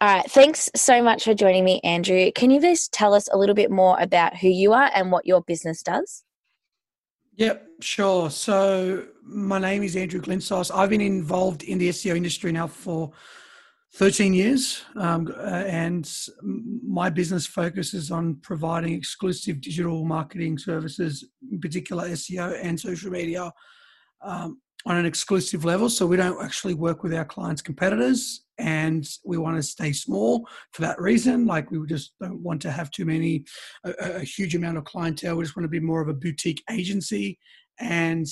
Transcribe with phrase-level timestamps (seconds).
[0.00, 0.30] All right.
[0.30, 2.30] Thanks so much for joining me, Andrew.
[2.32, 5.26] Can you please tell us a little bit more about who you are and what
[5.26, 6.22] your business does?
[7.34, 8.30] Yep, sure.
[8.30, 10.70] So my name is Andrew Glinsos.
[10.72, 13.10] I've been involved in the SEO industry now for
[13.94, 16.08] 13 years, um, uh, and
[16.86, 23.52] my business focuses on providing exclusive digital marketing services, in particular SEO and social media,
[24.22, 25.88] um, on an exclusive level.
[25.90, 30.48] So we don't actually work with our clients' competitors, and we want to stay small
[30.72, 31.46] for that reason.
[31.46, 33.44] Like we just don't want to have too many,
[33.84, 35.36] a, a huge amount of clientele.
[35.36, 37.38] We just want to be more of a boutique agency
[37.80, 38.26] and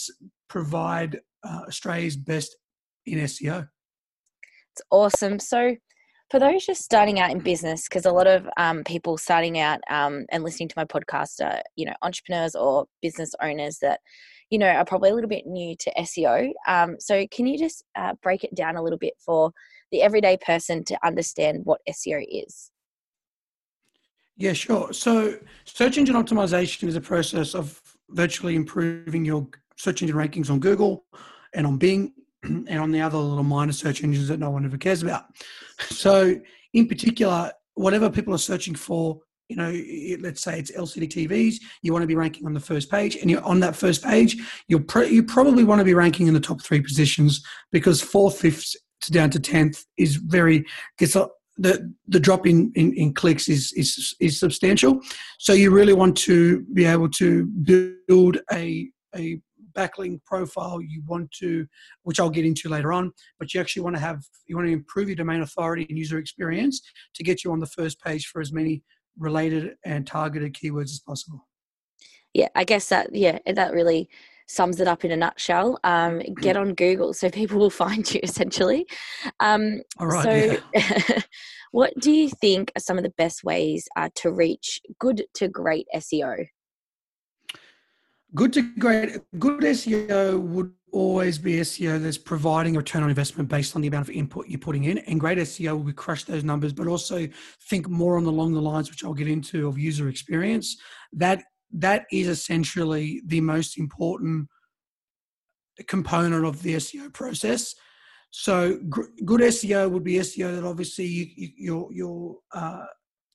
[0.49, 2.57] provide uh, Australia's best
[3.07, 3.69] in SEO.
[4.73, 5.39] It's awesome.
[5.39, 5.77] So,
[6.31, 9.79] for those just starting out in business, because a lot of um, people starting out
[9.89, 14.01] um, and listening to my podcast are, you know, entrepreneurs or business owners that,
[14.51, 16.53] you know, are probably a little bit new to SEO.
[16.67, 19.53] Um, so, can you just uh, break it down a little bit for
[19.93, 22.71] the everyday person to understand what SEO is?
[24.37, 24.93] Yeah, sure.
[24.93, 30.61] So, search engine optimization is a process of virtually improving your search engine rankings on
[30.61, 31.05] Google
[31.55, 34.79] and on Bing and on the other little minor search engines that no one ever
[34.79, 35.25] cares about.
[35.91, 36.41] So,
[36.73, 39.71] in particular, whatever people are searching for, you know,
[40.21, 43.31] let's say it's LCD TVs, you want to be ranking on the first page, and
[43.31, 44.37] you're on that first page,
[44.69, 48.75] you'll you probably want to be ranking in the top three positions because fourth, fifth
[49.03, 50.65] to down to tenth is very
[50.99, 55.01] gets a, the the drop in, in, in clicks is, is is substantial.
[55.39, 59.41] So you really want to be able to build a a
[59.77, 61.67] backlink profile you want to,
[62.03, 64.73] which I'll get into later on, but you actually want to have, you want to
[64.73, 66.81] improve your domain authority and user experience
[67.15, 68.83] to get you on the first page for as many
[69.19, 71.47] related and targeted keywords as possible.
[72.35, 74.09] Yeah, I guess that, yeah, that really
[74.49, 75.79] sums it up in a nutshell.
[75.85, 78.87] Um, get on Google so people will find you essentially.
[79.41, 80.25] Um, All right.
[80.25, 81.21] So, yeah.
[81.73, 85.49] what do you think are some of the best ways uh, to reach good to
[85.49, 86.47] great SEO?
[88.35, 89.19] Good to great.
[89.39, 93.89] Good SEO would always be SEO that's providing a return on investment based on the
[93.89, 94.99] amount of input you're putting in.
[94.99, 97.29] And great SEO will crush those numbers, but also
[97.69, 100.77] think more on along the lines, which I'll get into, of user experience.
[101.13, 104.49] That that is essentially the most important
[105.87, 107.75] component of the SEO process.
[108.31, 112.87] So gr- good SEO would be SEO that obviously you, you, you're, you're uh,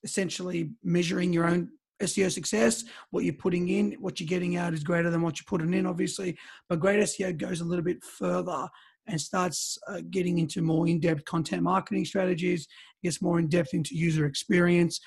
[0.02, 1.68] essentially measuring your own
[2.02, 2.84] SEO success.
[3.10, 5.86] What you're putting in, what you're getting out is greater than what you're putting in,
[5.86, 6.36] obviously.
[6.68, 8.68] But great SEO goes a little bit further
[9.06, 12.68] and starts uh, getting into more in-depth content marketing strategies,
[13.02, 15.00] gets more in-depth into user experience,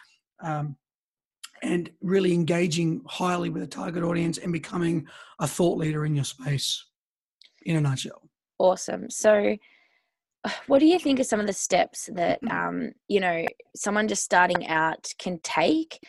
[0.44, 0.76] um,
[1.62, 5.08] and really engaging highly with a target audience and becoming
[5.40, 6.86] a thought leader in your space.
[7.66, 8.30] In a nutshell.
[8.60, 9.10] Awesome.
[9.10, 9.58] So
[10.68, 13.46] what do you think are some of the steps that um, you know
[13.76, 16.00] someone just starting out can take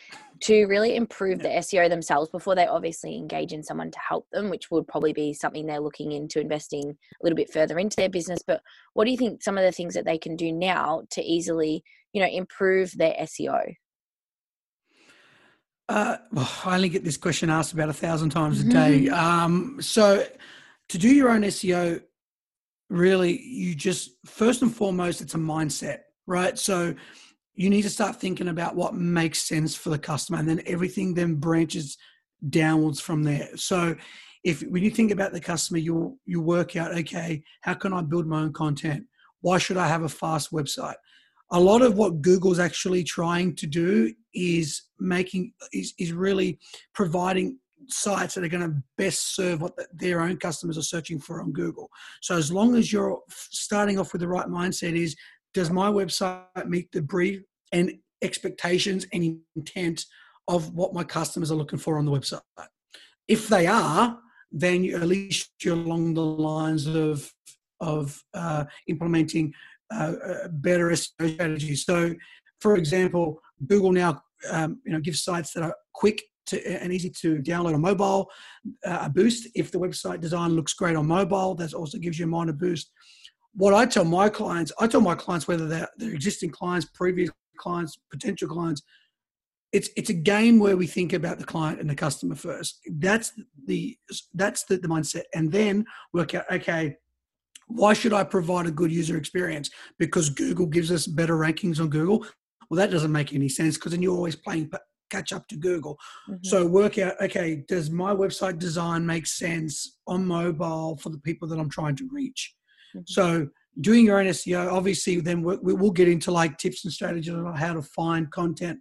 [0.41, 4.49] to really improve the SEO themselves before they obviously engage in someone to help them,
[4.49, 8.09] which would probably be something they're looking into investing a little bit further into their
[8.09, 8.43] business.
[8.45, 8.61] But
[8.93, 11.83] what do you think some of the things that they can do now to easily,
[12.13, 13.73] you know, improve their SEO?
[15.89, 19.09] Uh, well, I only get this question asked about a thousand times a day.
[19.09, 20.25] Um, so,
[20.89, 22.01] to do your own SEO,
[22.89, 26.57] really, you just first and foremost, it's a mindset, right?
[26.57, 26.95] So,
[27.57, 31.13] you need to start thinking about what makes sense for the customer and then everything
[31.13, 31.97] then branches
[32.49, 33.49] downwards from there.
[33.57, 33.95] So
[34.43, 38.01] if when you think about the customer you you work out okay how can i
[38.01, 39.03] build my own content?
[39.41, 40.95] Why should i have a fast website?
[41.51, 46.59] A lot of what google's actually trying to do is making is, is really
[46.93, 47.57] providing
[47.89, 51.51] sites that are going to best serve what their own customers are searching for on
[51.51, 51.89] google
[52.21, 55.15] so as long as you're starting off with the right mindset is
[55.53, 60.05] does my website meet the brief and expectations and intent
[60.47, 62.41] of what my customers are looking for on the website?
[63.27, 64.19] If they are,
[64.51, 67.31] then you, at least you're along the lines of
[67.79, 69.53] of uh, implementing
[69.93, 70.13] uh,
[70.51, 71.85] better SEO strategies.
[71.85, 72.15] So,
[72.59, 77.09] for example, Google now um, you know gives sites that are quick to, and easy
[77.09, 78.29] to download on mobile
[78.85, 79.47] uh, a boost.
[79.55, 82.91] If the website design looks great on mobile, that also gives you a minor boost
[83.57, 87.31] what I tell my clients, I tell my clients whether they're, they're existing clients, previous
[87.57, 88.83] clients, potential clients,
[89.73, 92.79] it's it's a game where we think about the client and the customer first.
[92.99, 93.33] That's
[93.65, 93.97] the
[94.33, 96.95] that's the, the mindset, and then work out okay.
[97.67, 99.69] Why should I provide a good user experience?
[99.99, 102.25] Because Google gives us better rankings on Google.
[102.69, 104.71] Well, that doesn't make any sense because then you're always playing
[105.09, 105.97] catch up to Google.
[106.29, 106.43] Mm-hmm.
[106.43, 111.47] So work out, okay, does my website design make sense on mobile for the people
[111.49, 112.53] that I'm trying to reach?
[112.95, 113.03] Mm-hmm.
[113.05, 113.47] So
[113.81, 117.55] doing your own SEO, obviously, then we will get into like tips and strategies on
[117.55, 118.79] how to find content.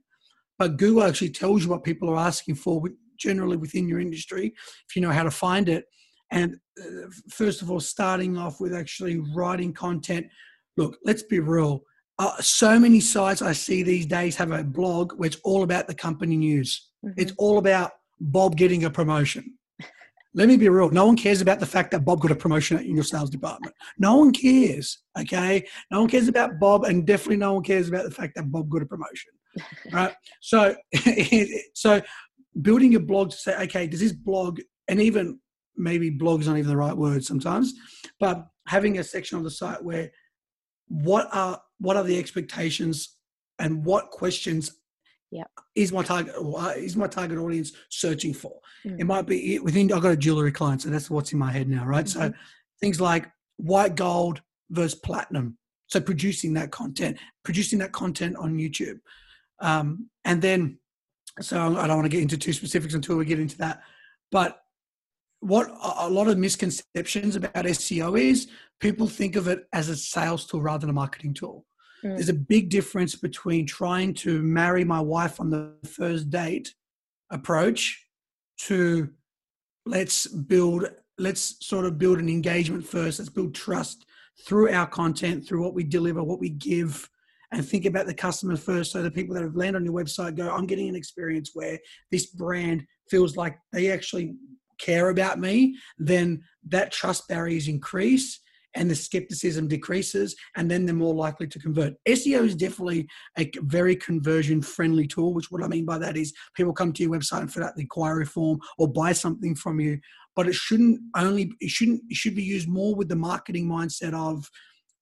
[0.58, 2.82] But Google actually tells you what people are asking for,
[3.19, 4.55] generally within your industry,
[4.88, 5.84] if you know how to find it.
[6.32, 10.26] And uh, first of all, starting off with actually writing content.
[10.76, 11.82] Look, let's be real.
[12.19, 15.87] Uh, so many sites I see these days have a blog where it's all about
[15.87, 16.89] the company news.
[17.05, 17.21] Mm-hmm.
[17.21, 19.55] It's all about Bob getting a promotion.
[20.35, 20.91] Let me be real.
[20.91, 23.75] No one cares about the fact that Bob got a promotion in your sales department.
[23.99, 24.99] No one cares.
[25.19, 25.67] Okay.
[25.91, 28.71] No one cares about Bob, and definitely no one cares about the fact that Bob
[28.71, 29.33] got a promotion.
[29.93, 30.15] right.
[30.41, 30.75] So,
[31.75, 32.01] so
[32.63, 35.39] building a blog to say, okay, does this blog, and even
[35.77, 37.75] maybe blog's not even the right word sometimes,
[38.19, 40.11] but having a section on the site where
[40.89, 43.17] what are what are the expectations
[43.58, 44.78] and what questions
[45.31, 45.44] yeah
[45.75, 46.34] is my target
[46.76, 48.99] is my target audience searching for mm.
[48.99, 51.69] it might be within i've got a jewelry client so that's what's in my head
[51.69, 52.28] now right mm-hmm.
[52.28, 52.32] so
[52.81, 54.40] things like white gold
[54.70, 55.56] versus platinum
[55.88, 58.99] so producing that content producing that content on youtube
[59.61, 60.79] um, and then
[61.40, 63.82] so i don't want to get into too specifics until we get into that
[64.31, 64.61] but
[65.41, 68.49] what a lot of misconceptions about seo is
[68.81, 71.65] people think of it as a sales tool rather than a marketing tool
[72.05, 72.17] Mm.
[72.17, 76.75] There's a big difference between trying to marry my wife on the first date
[77.31, 78.06] approach
[78.59, 79.11] to
[79.85, 80.88] let's build
[81.19, 84.06] let's sort of build an engagement first let's build trust
[84.47, 87.09] through our content through what we deliver what we give
[87.53, 90.37] and think about the customer first so the people that have landed on your website
[90.37, 91.79] go i'm getting an experience where
[92.12, 94.37] this brand feels like they actually
[94.78, 98.40] care about me then that trust barriers increase
[98.75, 101.94] and the skepticism decreases and then they're more likely to convert.
[102.06, 103.08] Seo is definitely
[103.38, 107.02] a very conversion friendly tool which what i mean by that is people come to
[107.02, 109.99] your website and fill out the inquiry form or buy something from you
[110.34, 114.12] but it shouldn't only it shouldn't it should be used more with the marketing mindset
[114.12, 114.49] of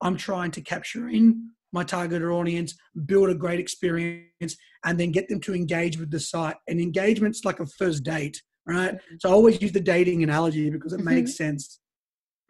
[0.03, 2.75] i'm trying to capture in my targeted audience
[3.05, 6.57] build a great experience and then get them to engage with the site.
[6.69, 9.15] And engagement's like a first date right mm-hmm.
[9.19, 11.15] so i always use the dating analogy because it mm-hmm.
[11.15, 11.81] makes sense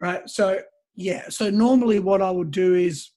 [0.01, 0.59] right so
[0.95, 1.29] yeah.
[1.29, 3.11] So normally what I would do is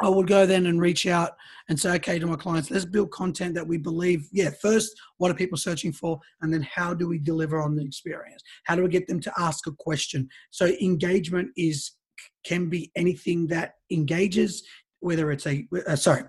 [0.00, 1.32] I would go then and reach out
[1.68, 4.26] and say, okay, to my clients, let's build content that we believe.
[4.32, 6.18] Yeah, first, what are people searching for?
[6.40, 8.42] And then how do we deliver on the experience?
[8.64, 10.28] How do we get them to ask a question?
[10.50, 11.92] So engagement is
[12.44, 14.62] can be anything that engages,
[15.00, 16.22] whether it's a uh, sorry,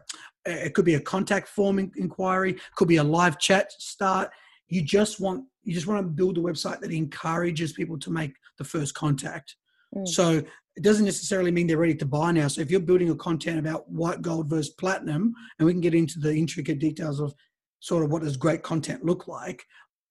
[0.45, 4.29] it could be a contact form inquiry, could be a live chat start.
[4.67, 8.33] You just want you just want to build a website that encourages people to make
[8.57, 9.55] the first contact.
[9.95, 10.07] Mm.
[10.07, 10.43] So
[10.75, 12.47] it doesn't necessarily mean they're ready to buy now.
[12.47, 15.93] So if you're building a content about white gold versus platinum, and we can get
[15.93, 17.33] into the intricate details of
[17.79, 19.63] sort of what does great content look like,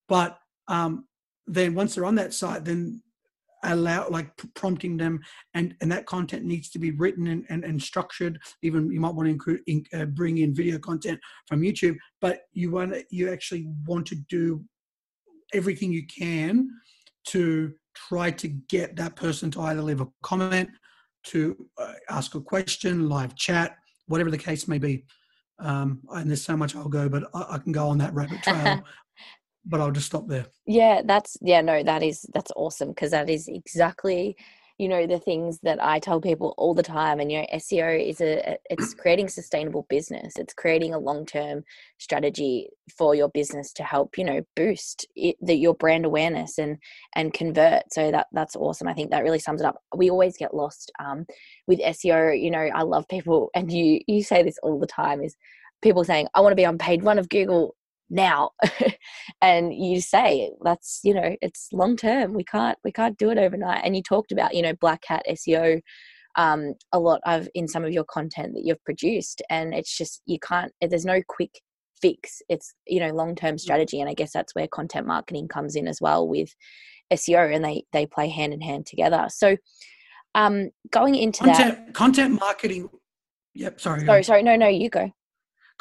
[0.08, 0.38] but
[0.68, 1.06] um,
[1.46, 3.02] then once they're on that site, then
[3.64, 5.20] allow like prompting them
[5.54, 9.14] and and that content needs to be written and, and, and structured even you might
[9.14, 13.32] want to include in, uh, bring in video content from youtube but you want you
[13.32, 14.64] actually want to do
[15.52, 16.70] everything you can
[17.26, 20.70] to try to get that person to either leave a comment,
[21.24, 23.76] to uh, ask a question, live chat,
[24.06, 25.04] whatever the case may be.
[25.58, 28.42] Um, and there's so much I'll go, but I, I can go on that rabbit
[28.42, 28.82] trail.
[29.64, 30.46] but I'll just stop there.
[30.66, 34.36] Yeah, that's yeah, no, that is that's awesome because that is exactly
[34.82, 38.08] you know the things that i tell people all the time and you know seo
[38.08, 40.34] is a it's creating sustainable business.
[40.36, 41.64] It's creating a long-term
[41.98, 46.78] strategy for your business to help you know boost it, the, your brand awareness and
[47.14, 47.84] and convert.
[47.92, 48.88] So that that's awesome.
[48.88, 49.76] I think that really sums it up.
[49.96, 51.26] We always get lost um,
[51.66, 55.22] with seo you know i love people and you you say this all the time
[55.22, 55.36] is
[55.82, 57.74] people saying i want to be on page one of google
[58.12, 58.50] now.
[59.40, 62.32] And you say that's you know it's long term.
[62.34, 63.82] We can't we can't do it overnight.
[63.84, 65.80] And you talked about you know black hat seo
[66.36, 69.42] um, a lot of in some of your content that you've produced.
[69.50, 71.60] And it's just you can't there's no quick
[72.00, 72.40] fix.
[72.48, 73.60] It's you know long term mm.
[73.60, 74.00] strategy.
[74.00, 76.54] And i guess that's where content marketing comes in as well with
[77.12, 79.26] seo and they they play hand in hand together.
[79.28, 79.56] So
[80.36, 82.88] um going into content, that content marketing
[83.54, 84.42] yep sorry sorry sorry.
[84.44, 85.10] No no you go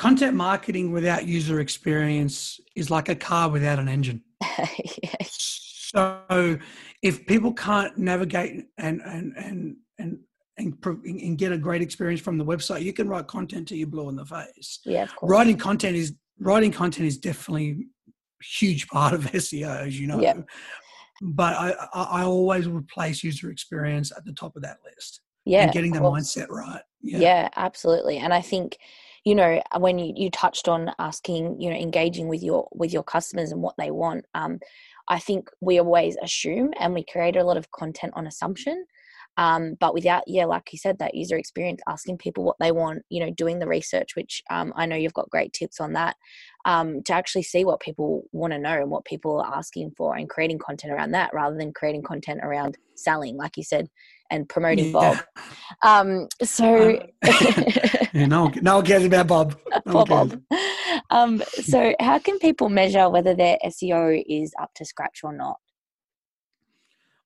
[0.01, 4.23] content marketing without user experience is like a car without an engine.
[5.03, 5.89] yes.
[5.93, 6.57] So
[7.03, 10.17] if people can't navigate and and and and
[10.57, 14.09] and, get a great experience from the website, you can write content to you blow
[14.09, 14.79] in the face.
[14.85, 20.07] Yeah, writing content is writing content is definitely a huge part of SEO, as you
[20.07, 20.19] know.
[20.19, 20.41] Yeah.
[21.21, 25.21] But I, I, I always would place user experience at the top of that list.
[25.45, 26.81] Yeah, and getting the mindset right.
[27.01, 27.19] Yeah.
[27.19, 28.17] yeah, absolutely.
[28.17, 28.77] And I think
[29.23, 33.03] you know when you, you touched on asking you know engaging with your with your
[33.03, 34.59] customers and what they want um,
[35.07, 38.85] i think we always assume and we create a lot of content on assumption
[39.37, 43.01] um, but without yeah like you said that user experience asking people what they want
[43.09, 46.15] you know doing the research which um, i know you've got great tips on that
[46.65, 50.15] um, to actually see what people want to know and what people are asking for
[50.15, 53.87] and creating content around that rather than creating content around selling like you said
[54.31, 54.91] and promoting yeah.
[54.91, 55.17] bob
[55.83, 56.99] um, so
[58.13, 60.41] yeah, no, no one cares about bob no bob
[61.11, 65.57] um, so how can people measure whether their seo is up to scratch or not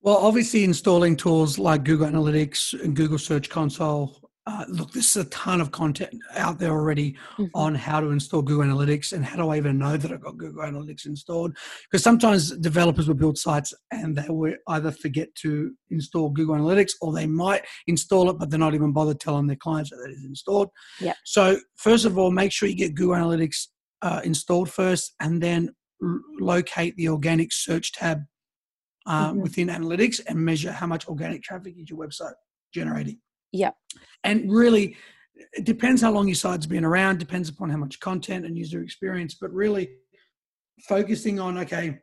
[0.05, 4.25] well, obviously, installing tools like Google Analytics and Google Search Console.
[4.47, 7.45] Uh, look, is a ton of content out there already mm-hmm.
[7.55, 10.37] on how to install Google Analytics and how do I even know that I've got
[10.37, 11.57] Google Analytics installed?
[11.83, 16.91] Because sometimes developers will build sites and they will either forget to install Google Analytics
[17.01, 20.13] or they might install it, but they're not even bothered telling their clients that it
[20.13, 20.69] is installed.
[21.01, 21.15] Yeah.
[21.23, 23.67] So, first of all, make sure you get Google Analytics
[24.03, 25.71] uh, installed first and then
[26.03, 28.21] l- locate the organic search tab
[29.07, 29.41] uh, mm-hmm.
[29.41, 32.33] within analytics and measure how much organic traffic is your website
[32.73, 33.19] generating.
[33.55, 33.71] Yeah.
[34.24, 34.97] And really,
[35.53, 38.81] it depends how long your site's been around, depends upon how much content and user
[38.81, 39.89] experience, but really
[40.81, 42.00] focusing on, okay,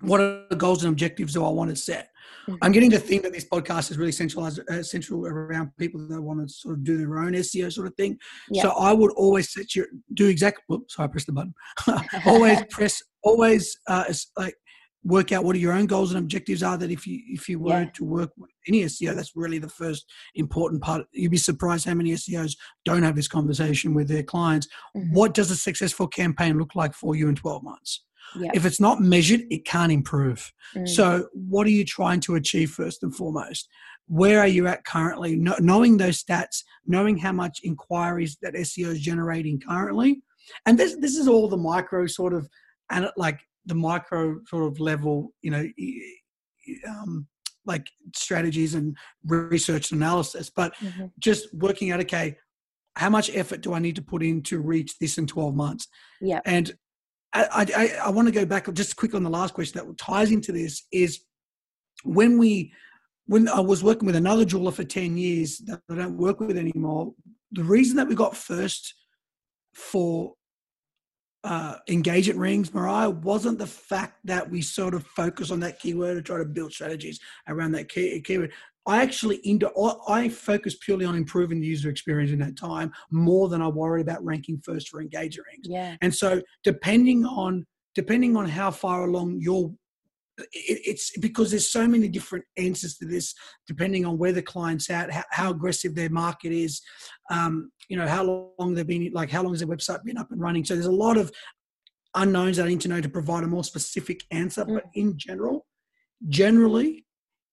[0.00, 2.08] what are the goals and objectives do I want to set?
[2.48, 2.56] Mm-hmm.
[2.62, 6.20] I'm getting the thing that this podcast is really centralized, uh, central around people that
[6.20, 8.18] want to sort of do their own SEO sort of thing.
[8.50, 8.62] Yeah.
[8.62, 10.78] So I would always set your do exactly.
[10.88, 11.54] Sorry, I pressed the button.
[12.26, 14.04] always press, always uh,
[14.38, 14.54] like
[15.04, 17.58] work out what are your own goals and objectives are that if you if you
[17.58, 17.90] were yeah.
[17.94, 21.06] to work with any SEO, that's really the first important part.
[21.12, 24.68] You'd be surprised how many SEOs don't have this conversation with their clients.
[24.96, 25.14] Mm-hmm.
[25.14, 28.04] What does a successful campaign look like for you in 12 months?
[28.36, 28.50] Yeah.
[28.54, 30.52] If it's not measured, it can't improve.
[30.76, 30.88] Mm.
[30.88, 33.68] So, what are you trying to achieve first and foremost?
[34.06, 35.36] Where are you at currently?
[35.36, 40.22] No, knowing those stats, knowing how much inquiries that SEO is generating currently,
[40.66, 42.48] and this this is all the micro sort of
[42.90, 45.66] and like the micro sort of level, you know,
[46.88, 47.26] um,
[47.64, 51.06] like strategies and research analysis, but mm-hmm.
[51.18, 52.36] just working out, okay,
[52.96, 55.88] how much effort do I need to put in to reach this in 12 months?
[56.20, 56.40] Yeah.
[56.44, 56.72] And
[57.32, 60.32] I, I, I want to go back just quick on the last question that ties
[60.32, 61.20] into this is
[62.02, 62.72] when we,
[63.26, 66.56] when I was working with another jeweler for 10 years that I don't work with
[66.56, 67.12] anymore,
[67.52, 68.94] the reason that we got first
[69.74, 70.34] for
[71.44, 76.16] uh, engagement rings, Mariah, wasn't the fact that we sort of focus on that keyword
[76.16, 77.18] and try to build strategies
[77.48, 78.52] around that key, keyword.
[78.86, 79.70] I actually into
[80.08, 84.02] I focus purely on improving the user experience in that time more than I worried
[84.02, 85.66] about ranking first for engagement rings.
[85.68, 85.96] Yeah.
[86.00, 89.72] And so depending on depending on how far along your
[90.52, 93.34] it's because there's so many different answers to this
[93.66, 96.80] depending on where the client's at how, how aggressive their market is
[97.30, 100.30] um, you know how long they've been like how long has their website been up
[100.30, 101.30] and running so there's a lot of
[102.14, 104.74] unknowns that i need to know to provide a more specific answer mm.
[104.74, 105.66] but in general
[106.28, 107.04] generally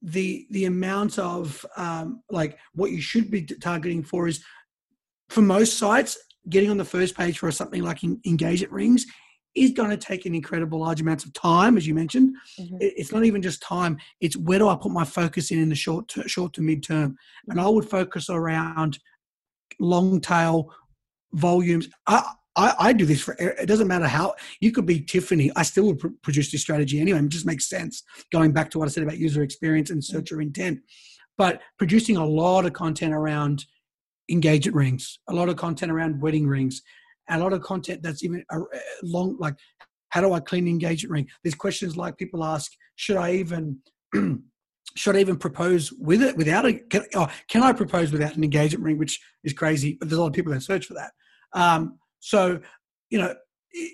[0.01, 4.43] the the amount of um, like what you should be targeting for is
[5.29, 6.17] for most sites
[6.49, 9.05] getting on the first page for something like engagement rings
[9.57, 12.35] is going to take an incredible large amounts of time, as you mentioned.
[12.59, 12.77] Mm-hmm.
[12.79, 15.75] It's not even just time; it's where do I put my focus in in the
[15.75, 18.99] short, to, short to mid term, and I would focus around
[19.79, 20.73] long tail
[21.33, 21.89] volumes.
[22.07, 25.51] I, I, I, do this for it doesn't matter how you could be Tiffany.
[25.55, 27.19] I still would pr- produce this strategy anyway.
[27.19, 30.17] It just makes sense going back to what I said about user experience and mm-hmm.
[30.17, 30.79] searcher intent.
[31.37, 33.65] But producing a lot of content around
[34.29, 36.81] engagement rings, a lot of content around wedding rings,
[37.29, 38.59] a lot of content that's even a,
[39.03, 39.55] long, like
[40.09, 41.27] how do I clean engagement ring?
[41.43, 43.79] There's questions like people ask, should I even
[44.95, 48.43] should I even propose with it without a can, oh, can I propose without an
[48.43, 51.11] engagement ring, which is crazy, but there's a lot of people that search for that.
[51.53, 52.59] Um, so
[53.09, 53.33] you know,
[53.71, 53.91] it,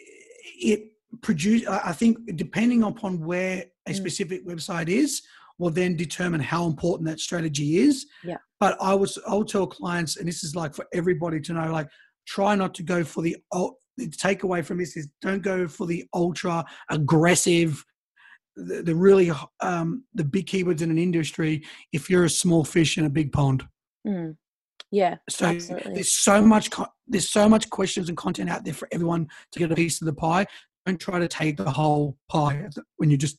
[0.59, 1.65] it produce.
[1.67, 3.95] I think depending upon where a mm.
[3.95, 5.21] specific website is,
[5.57, 8.07] will then determine how important that strategy is.
[8.23, 8.37] Yeah.
[8.59, 11.71] But I was I will tell clients, and this is like for everybody to know,
[11.71, 11.89] like
[12.25, 13.35] try not to go for the
[13.97, 17.83] the takeaway from this is don't go for the ultra aggressive
[18.55, 22.97] the, the really um, the big keywords in an industry if you're a small fish
[22.97, 23.65] in a big pond
[24.07, 24.35] mm.
[24.91, 25.93] yeah so absolutely.
[25.93, 26.69] there's so much
[27.07, 30.05] there's so much questions and content out there for everyone to get a piece of
[30.05, 30.45] the pie
[30.85, 33.37] don't try to take the whole pie when you're just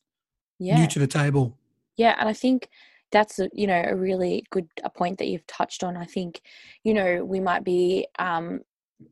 [0.58, 0.78] yeah.
[0.78, 1.56] new to the table
[1.96, 2.68] yeah and i think
[3.12, 6.40] that's a, you know a really good a point that you've touched on i think
[6.82, 8.60] you know we might be um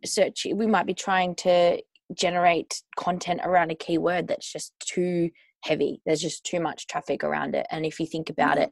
[0.04, 1.80] search we might be trying to
[2.14, 5.30] generate content around a keyword that's just too
[5.62, 8.70] heavy there's just too much traffic around it and if you think about it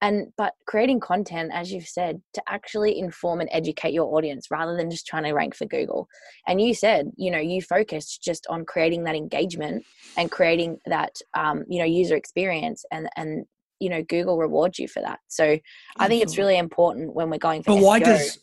[0.00, 4.76] and but creating content as you've said to actually inform and educate your audience rather
[4.76, 6.08] than just trying to rank for google
[6.46, 9.84] and you said you know you focused just on creating that engagement
[10.16, 13.44] and creating that um, you know user experience and and
[13.80, 15.58] you know google rewards you for that so
[15.98, 17.84] i think it's really important when we're going for but SEO.
[17.84, 18.38] why does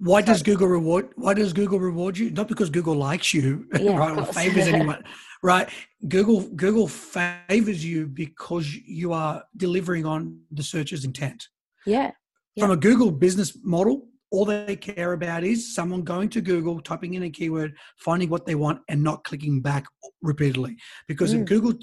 [0.00, 1.10] why does Google reward?
[1.16, 2.30] Why does Google reward you?
[2.30, 5.04] Not because Google likes you, yeah, right, or favors anyone,
[5.42, 5.68] right?
[6.08, 11.48] Google Google favors you because you are delivering on the searcher's intent.
[11.84, 12.10] Yeah.
[12.54, 12.64] yeah.
[12.64, 17.14] From a Google business model, all they care about is someone going to Google, typing
[17.14, 19.84] in a keyword, finding what they want, and not clicking back
[20.22, 20.76] repeatedly.
[21.08, 21.40] Because mm.
[21.40, 21.74] if Google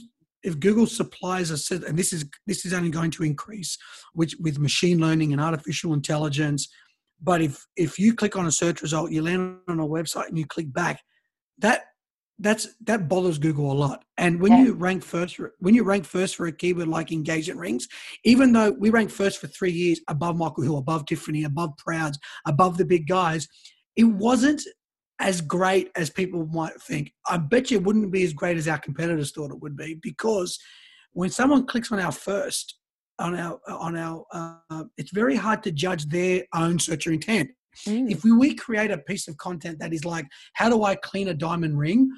[0.43, 3.77] if Google supplies a set, and this is this is only going to increase,
[4.13, 6.67] which with machine learning and artificial intelligence
[7.21, 10.37] but if if you click on a search result, you land on a website and
[10.37, 11.01] you click back,
[11.59, 11.85] that
[12.39, 14.03] that's that bothers Google a lot.
[14.17, 14.63] And when yeah.
[14.65, 17.87] you rank first, for, when you rank first for a keyword like engagement rings,
[18.23, 22.19] even though we ranked first for three years above Michael Hill, above Tiffany, above Prouds,
[22.45, 23.47] above the big guys,
[23.95, 24.61] it wasn't
[25.19, 27.11] as great as people might think.
[27.27, 29.95] I bet you it wouldn't be as great as our competitors thought it would be
[29.95, 30.59] because
[31.13, 32.77] when someone clicks on our first,
[33.19, 37.49] on our on our uh, it's very hard to judge their own searcher intent
[37.87, 38.09] mm.
[38.09, 41.29] if we, we create a piece of content that is like how do i clean
[41.29, 42.09] a diamond ring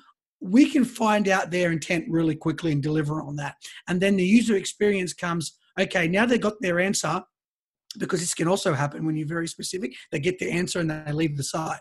[0.42, 3.56] we can find out their intent really quickly and deliver on that
[3.88, 7.22] and then the user experience comes okay now they got their answer
[7.98, 11.12] because this can also happen when you're very specific they get the answer and they
[11.12, 11.80] leave the site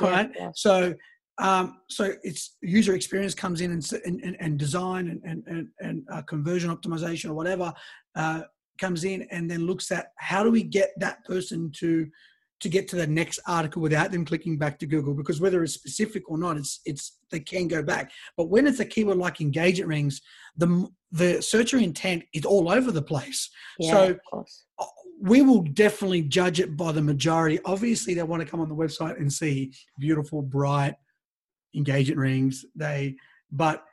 [0.00, 0.50] right yeah, yeah.
[0.54, 0.94] so
[1.38, 6.20] um, so it's user experience comes in and, and, and design and, and, and, uh,
[6.22, 7.72] conversion optimization or whatever
[8.14, 8.42] uh,
[8.80, 12.08] comes in and then looks at how do we get that person to
[12.60, 15.72] to get to the next article without them clicking back to Google because whether it's
[15.72, 18.10] specific or not, it's it's they can go back.
[18.36, 20.20] But when it's a keyword like engagement rings,
[20.56, 23.50] the the searcher intent is all over the place.
[23.78, 24.16] Yeah, so
[24.78, 24.84] uh,
[25.20, 27.58] we will definitely judge it by the majority.
[27.64, 30.94] Obviously, they want to come on the website and see beautiful, bright
[31.74, 32.64] engagement rings.
[32.74, 33.16] They,
[33.50, 33.84] but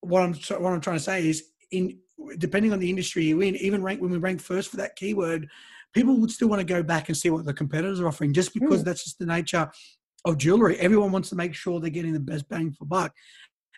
[0.00, 1.98] what I'm what I'm trying to say is in
[2.38, 5.48] depending on the industry you're in, even rank when we rank first for that keyword,
[5.92, 8.54] people would still want to go back and see what the competitors are offering, just
[8.54, 8.84] because mm.
[8.84, 9.70] that's just the nature
[10.24, 10.78] of jewelry.
[10.78, 13.12] Everyone wants to make sure they're getting the best bang for buck,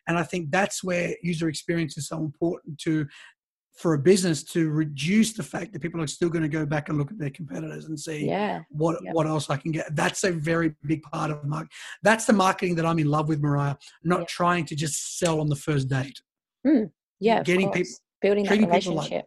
[0.07, 3.07] and I think that's where user experience is so important to
[3.77, 6.89] for a business to reduce the fact that people are still going to go back
[6.89, 8.63] and look at their competitors and see yeah.
[8.71, 9.15] what yep.
[9.15, 9.95] what else I can get.
[9.95, 11.77] That's a very big part of marketing.
[12.03, 13.77] That's the marketing that I'm in love with, Mariah.
[14.03, 14.29] Not yep.
[14.29, 16.19] trying to just sell on the first date.
[16.67, 16.91] Mm.
[17.21, 17.93] Yeah, getting people
[18.27, 19.27] building that relationship.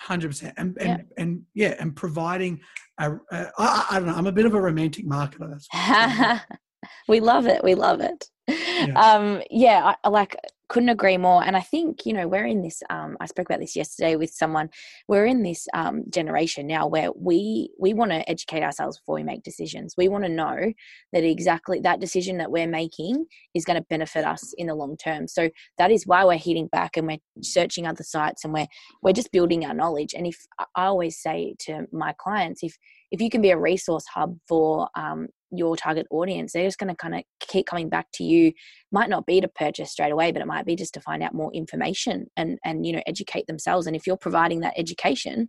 [0.00, 1.22] Hundred percent, and and, yeah.
[1.22, 2.60] and yeah, and providing.
[2.98, 4.14] A, a, I, I don't know.
[4.14, 5.50] I'm a bit of a romantic marketer.
[5.50, 6.42] That's
[7.08, 7.62] we love it.
[7.62, 8.28] We love it.
[8.48, 8.92] Yeah.
[9.00, 10.36] Um, yeah, I, like
[10.68, 13.60] couldn't agree more and i think you know we're in this um, i spoke about
[13.60, 14.68] this yesterday with someone
[15.08, 19.22] we're in this um, generation now where we we want to educate ourselves before we
[19.22, 19.94] make decisions.
[19.96, 20.72] We want to know
[21.12, 24.96] that exactly that decision that we're making is going to benefit us in the long
[24.96, 25.28] term.
[25.28, 28.66] So that is why we're hitting back and we're searching other sites and we're
[29.02, 30.14] we're just building our knowledge.
[30.14, 32.76] And if i always say to my clients if
[33.10, 36.88] if you can be a resource hub for um, your target audience they're just going
[36.88, 38.52] to kind of keep coming back to you
[38.90, 41.34] might not be to purchase straight away but it might be just to find out
[41.34, 45.48] more information and and you know educate themselves and if you're providing that education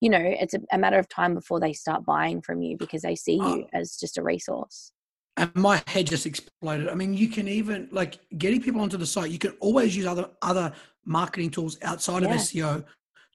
[0.00, 3.02] you know it's a, a matter of time before they start buying from you because
[3.02, 3.66] they see you oh.
[3.72, 4.92] as just a resource
[5.36, 9.06] and my head just exploded i mean you can even like getting people onto the
[9.06, 10.72] site you can always use other other
[11.04, 12.34] marketing tools outside yeah.
[12.34, 12.84] of seo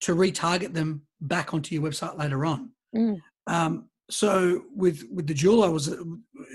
[0.01, 3.19] to retarget them back onto your website later on mm.
[3.47, 5.97] Um, so with with the jewel, I was uh,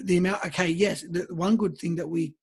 [0.05, 2.35] the amount okay yes the one good thing that we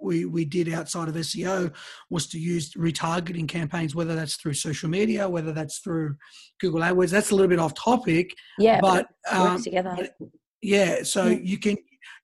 [0.00, 1.72] we we did outside of SEO
[2.10, 6.16] was to use retargeting campaigns, whether that's through social media, whether that's through
[6.60, 7.10] Google AdWords.
[7.10, 8.34] That's a little bit off topic.
[8.58, 9.94] Yeah, but, but um, together.
[9.96, 10.14] But
[10.62, 11.38] yeah, so yeah.
[11.42, 11.76] you can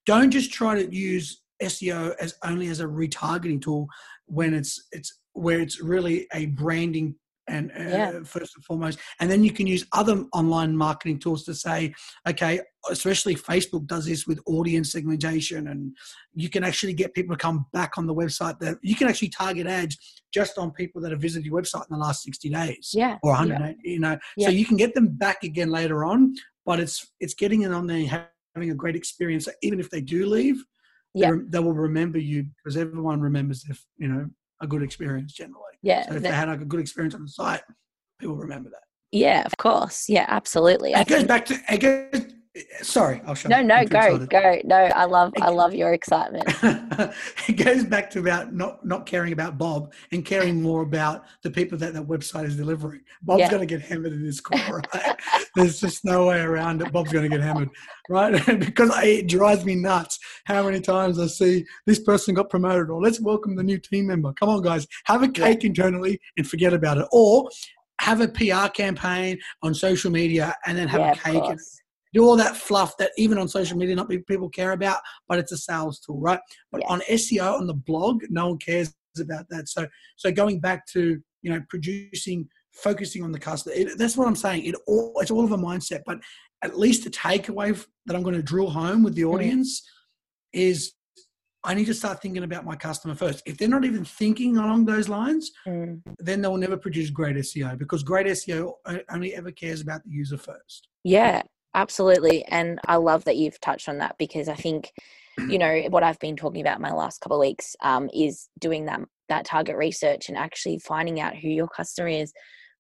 [0.07, 3.87] don't just try to use SEO as only as a retargeting tool
[4.27, 7.15] when it's it's where it's really a branding
[7.49, 8.23] and uh, yeah.
[8.25, 11.93] first and foremost and then you can use other online marketing tools to say
[12.29, 15.97] okay especially facebook does this with audience segmentation and
[16.35, 19.29] you can actually get people to come back on the website that you can actually
[19.29, 19.97] target ads
[20.33, 23.33] just on people that have visited your website in the last 60 days yeah or
[23.33, 23.73] 100 yeah.
[23.83, 24.47] you know yeah.
[24.47, 27.87] so you can get them back again later on but it's it's getting it on
[27.87, 30.63] there having a great experience even if they do leave
[31.15, 31.33] yeah.
[31.49, 34.29] they will remember you because everyone remembers if you know
[34.63, 35.75] a good experience generally.
[35.83, 36.07] Yeah.
[36.07, 37.61] So if that, they had like a good experience on the site,
[38.19, 38.83] people remember that.
[39.11, 40.09] Yeah, of course.
[40.09, 40.93] Yeah, absolutely.
[40.93, 44.29] It goes back to it goes Eh, sorry i'll show no no go excited.
[44.29, 44.61] go.
[44.65, 46.45] No i love i love your excitement.
[47.49, 51.51] It goes back to about not not caring about bob and caring more about the
[51.51, 53.01] people that that website is delivering.
[53.23, 53.51] Bob's yeah.
[53.51, 54.61] going to get hammered in this call
[54.95, 55.17] right?
[55.57, 56.93] There's just no way around it.
[56.93, 57.71] Bob's going to get hammered
[58.09, 58.33] right?
[58.59, 62.91] Because I, it drives me nuts how many times i see this person got promoted
[62.91, 64.33] or let's welcome the new team member.
[64.35, 64.87] Come on guys.
[65.05, 65.69] Have a cake yeah.
[65.69, 67.07] internally and forget about it.
[67.13, 67.49] Or
[68.01, 71.59] have a PR campaign on social media and then have Yeah, a cake.
[72.13, 75.53] Do all that fluff that even on social media not people care about, but it's
[75.53, 76.41] a sales tool, right?
[76.71, 76.89] But Yeah.
[76.89, 79.69] on SEO on the blog, no one cares about that.
[79.69, 84.27] So so going back to you know producing, focusing on the customer, it, that's what
[84.29, 84.65] I'm saying.
[84.65, 86.19] It all it's all of a mindset, but
[86.63, 87.71] at least the takeaway
[88.07, 89.35] that I'm going to drill home with the Mm.
[89.35, 89.83] audience
[90.53, 90.93] is
[91.65, 93.41] I need to start thinking about my customer first.
[93.47, 96.03] If they're not even thinking along those lines, Mm.
[96.19, 98.75] then they'll never produce great SEO because great SEO
[99.11, 100.89] only ever cares about the user first.
[101.05, 101.43] Yeah,
[101.75, 102.45] absolutely.
[102.45, 104.91] And I love that you've touched on that because I think,
[105.49, 108.87] you know, what I've been talking about my last couple of weeks um, is doing
[108.87, 112.33] that that target research and actually finding out who your customer is,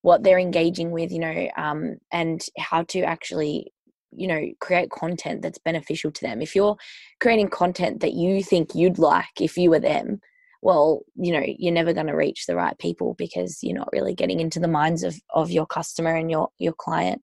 [0.03, 3.73] what they're engaging with, you know, um, and how to actually,
[4.11, 6.43] you know, create content that's beneficial to them.
[6.43, 6.77] If you're
[7.21, 10.21] creating content that you think you'd like if you were them,
[10.61, 14.15] well, you know, you're never going to reach the right people because you're not really
[14.15, 17.23] getting into the minds of of your customer and your your client.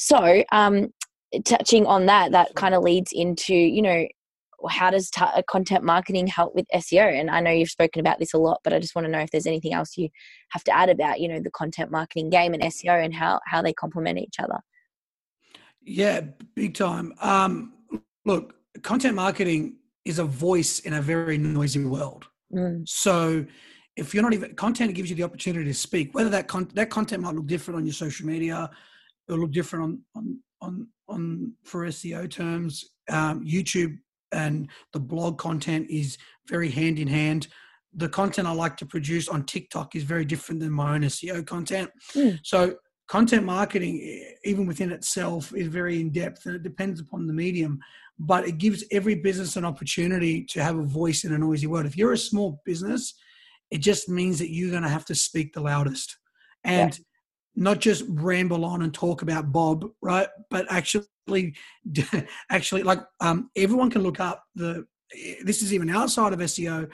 [0.00, 0.94] So, um,
[1.44, 4.06] touching on that, that kind of leads into, you know,
[4.70, 7.02] how does ta- uh, content marketing help with SEO?
[7.02, 9.18] And I know you've spoken about this a lot, but I just want to know
[9.18, 10.08] if there's anything else you
[10.50, 13.60] have to add about, you know, the content marketing game and SEO and how how
[13.60, 14.60] they complement each other.
[15.82, 16.20] Yeah,
[16.54, 17.12] big time.
[17.20, 17.72] Um,
[18.24, 22.28] look, content marketing is a voice in a very noisy world.
[22.54, 23.44] Mm, So
[23.96, 26.14] if you're not even content, it gives you the opportunity to speak.
[26.14, 28.70] Whether that con- that content might look different on your social media,
[29.28, 32.84] it'll look different on on on on for SEO terms.
[33.10, 33.98] Um, YouTube
[34.32, 37.48] and the blog content is very hand in hand.
[37.94, 41.46] The content I like to produce on TikTok is very different than my own SEO
[41.46, 41.90] content.
[42.14, 42.38] Mm.
[42.42, 42.74] So
[43.08, 47.78] content marketing, even within itself, is very in depth, and it depends upon the medium.
[48.18, 51.86] But it gives every business an opportunity to have a voice in a noisy world.
[51.86, 53.14] If you're a small business,
[53.70, 56.18] it just means that you're going to have to speak the loudest
[56.64, 56.98] and
[57.58, 60.28] not just ramble on and talk about Bob, right?
[60.48, 61.04] But actually,
[62.50, 64.86] actually, like um, everyone can look up the.
[65.42, 66.84] This is even outside of SEO.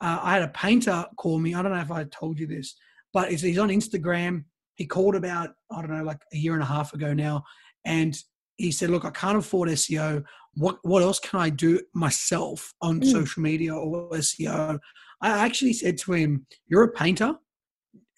[0.00, 1.54] Uh, I had a painter call me.
[1.54, 2.76] I don't know if I told you this,
[3.12, 4.44] but he's, he's on Instagram.
[4.76, 7.42] He called about I don't know, like a year and a half ago now,
[7.84, 8.16] and
[8.56, 10.22] he said, "Look, I can't afford SEO.
[10.54, 13.10] What what else can I do myself on Mm.
[13.10, 14.78] social media or SEO?"
[15.20, 17.36] I actually said to him, "You're a painter.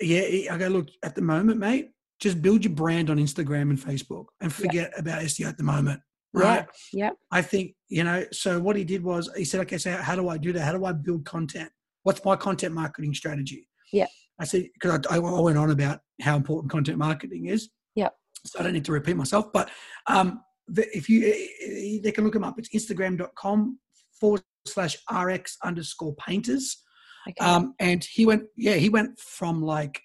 [0.00, 3.78] Yeah." I go, "Look, at the moment, mate, just build your brand on Instagram and
[3.78, 6.00] Facebook, and forget about SEO at the moment."
[6.36, 6.66] Right.
[6.92, 7.10] Yeah.
[7.32, 10.28] I think, you know, so what he did was he said, okay, so how do
[10.28, 10.62] I do that?
[10.62, 11.70] How do I build content?
[12.02, 13.68] What's my content marketing strategy?
[13.92, 14.06] Yeah.
[14.38, 17.70] I said, because I, I went on about how important content marketing is.
[17.94, 18.10] Yeah.
[18.44, 19.70] So I don't need to repeat myself, but
[20.08, 22.58] um, the, if you, eh, they can look them up.
[22.58, 23.78] It's instagram.com
[24.20, 26.82] forward slash RX underscore painters.
[27.28, 27.44] Okay.
[27.44, 30.00] Um, and he went, yeah, he went from like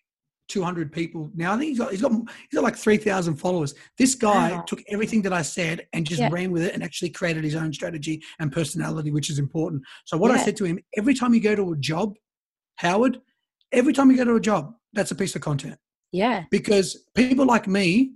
[0.47, 1.31] 200 people.
[1.35, 3.73] Now I think he's got, he's got, he's got like 3,000 followers.
[3.97, 4.63] This guy Wow.
[4.67, 6.29] took everything that I said and just Yeah.
[6.31, 9.83] ran with it and actually created his own strategy and personality, which is important.
[10.05, 12.15] So what I said to him, every time you go to a job,
[12.77, 13.21] Howard,
[13.71, 15.77] every time you go to a job, that's a piece of content
[16.11, 16.43] yeah.
[16.51, 18.13] because people like me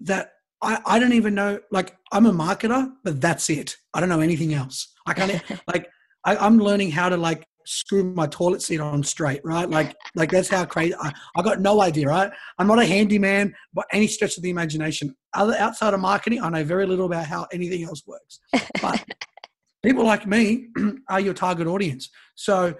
[0.00, 4.08] that I, I don't even know like i'm a marketer but that's it i don't
[4.08, 5.88] know anything else i can't like
[6.24, 10.30] I, i'm learning how to like screw my toilet seat on straight right like like
[10.30, 14.06] that's how crazy I, I got no idea right i'm not a handyman by any
[14.06, 17.84] stretch of the imagination other outside of marketing i know very little about how anything
[17.84, 18.40] else works
[18.80, 19.00] but
[19.84, 20.68] people like me
[21.08, 22.74] are your target audience so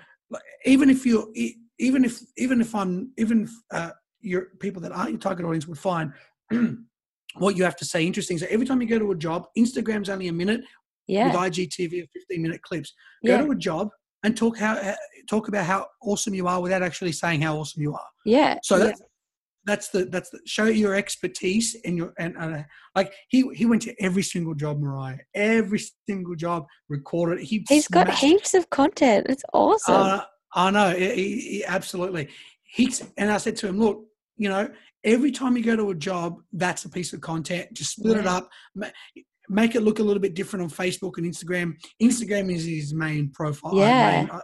[0.64, 1.32] even if you
[1.78, 3.90] even if even if i'm even if, uh,
[4.20, 6.12] your people that aren't your target audience would find
[7.36, 8.38] what you have to say interesting.
[8.38, 10.62] So every time you go to a job, Instagram's only a minute
[11.06, 11.26] Yeah.
[11.26, 12.92] with IGTV of 15 minute clips.
[13.26, 13.44] Go Yeah.
[13.44, 13.88] to a job
[14.22, 14.94] and talk how uh,
[15.28, 18.08] talk about how awesome you are without actually saying how awesome you are.
[18.24, 18.58] Yeah.
[18.62, 18.84] So yeah.
[18.84, 19.02] that's
[19.64, 22.64] that's the that's the show your expertise and your and, and
[22.96, 27.40] like he he went to every single job, Mariah, every single job recorded.
[27.40, 29.26] He He's got heaps of content.
[29.28, 29.94] It's awesome.
[29.94, 30.20] uh,
[30.54, 32.28] I know, he, he- he- absolutely.
[32.62, 34.04] He's and I said to him, look,
[34.36, 34.68] you know,
[35.04, 37.72] every time you go to a job, that's a piece of content.
[37.72, 38.48] Just split it up,
[39.52, 41.74] make it look a little bit different on Facebook and Instagram.
[42.02, 43.76] Instagram is his main profile.
[43.76, 44.26] Yeah.
[44.30, 44.40] main-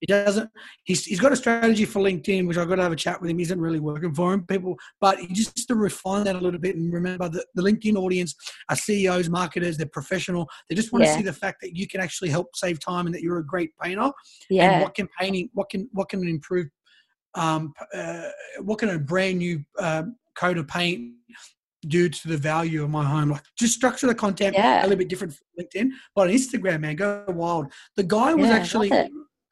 [0.00, 0.50] He doesn't.
[0.82, 3.30] He's, he's got a strategy for LinkedIn, which I've got to have a chat with
[3.30, 3.38] him.
[3.38, 4.76] Isn't really working for him, people.
[5.00, 8.34] But he just to refine that a little bit and remember that the LinkedIn audience
[8.68, 9.76] are CEOs, marketers.
[9.76, 10.48] They're professional.
[10.68, 11.12] They just want Yeah.
[11.12, 13.46] to see the fact that you can actually help save time and that you're a
[13.46, 14.12] great painter and
[14.50, 14.80] yeah.
[14.82, 16.66] what can painting what can what can improve
[17.36, 18.28] um uh,
[18.60, 20.02] what can a brand new uh,
[20.36, 21.12] coat of paint
[21.88, 24.82] do to the value of my home like just structure the content Yeah.
[24.82, 28.48] a little bit different from linkedin but on instagram man go wild the guy was
[28.50, 28.90] Yeah, actually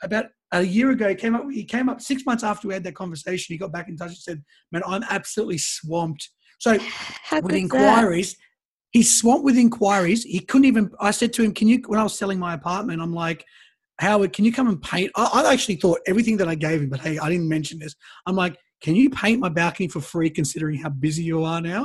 [0.02, 1.44] about a year ago, he came up.
[1.48, 3.52] He came up six months after we had that conversation.
[3.54, 6.76] He got back in touch and said, "Man, I'm absolutely swamped." So
[7.22, 7.76] How with good's that?
[7.76, 8.36] inquiries,
[8.90, 10.24] he's swamped with inquiries.
[10.24, 10.90] He couldn't even.
[11.00, 13.44] I said to him, "Can you?" When I was selling my apartment, I'm like,
[14.00, 16.88] "Howard, can you come and paint?" I, I actually thought everything that I gave him,
[16.88, 17.94] but hey, I didn't mention this.
[18.26, 21.84] I'm like, "Can you paint my balcony for free, considering how busy you are now?"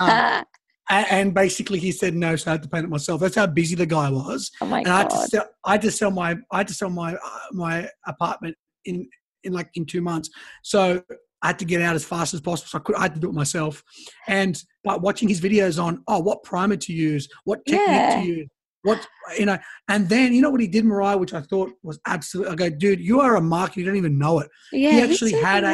[0.00, 0.44] Um,
[0.90, 3.20] and basically, he said no, so I had to paint it myself.
[3.20, 5.28] That's how busy the guy was oh my and I had to god.
[5.30, 5.46] sell.
[5.64, 6.36] I had to sell my.
[6.50, 9.08] I had to sell my uh, my apartment in
[9.44, 10.28] in like in two months.
[10.62, 11.02] So
[11.42, 12.68] I had to get out as fast as possible.
[12.68, 12.96] So I could.
[12.96, 13.82] I had to do it myself.
[14.28, 18.20] And but watching his videos on oh what primer to use, what technique Yeah.
[18.20, 18.48] to use,
[18.84, 19.06] what
[19.38, 22.52] you know, and then you know what he did, Mariah, which I thought was absolutely.
[22.52, 23.76] I go, dude, you are a marketer.
[23.76, 24.48] You don't even know it.
[24.72, 25.68] Yeah, he actually so had a-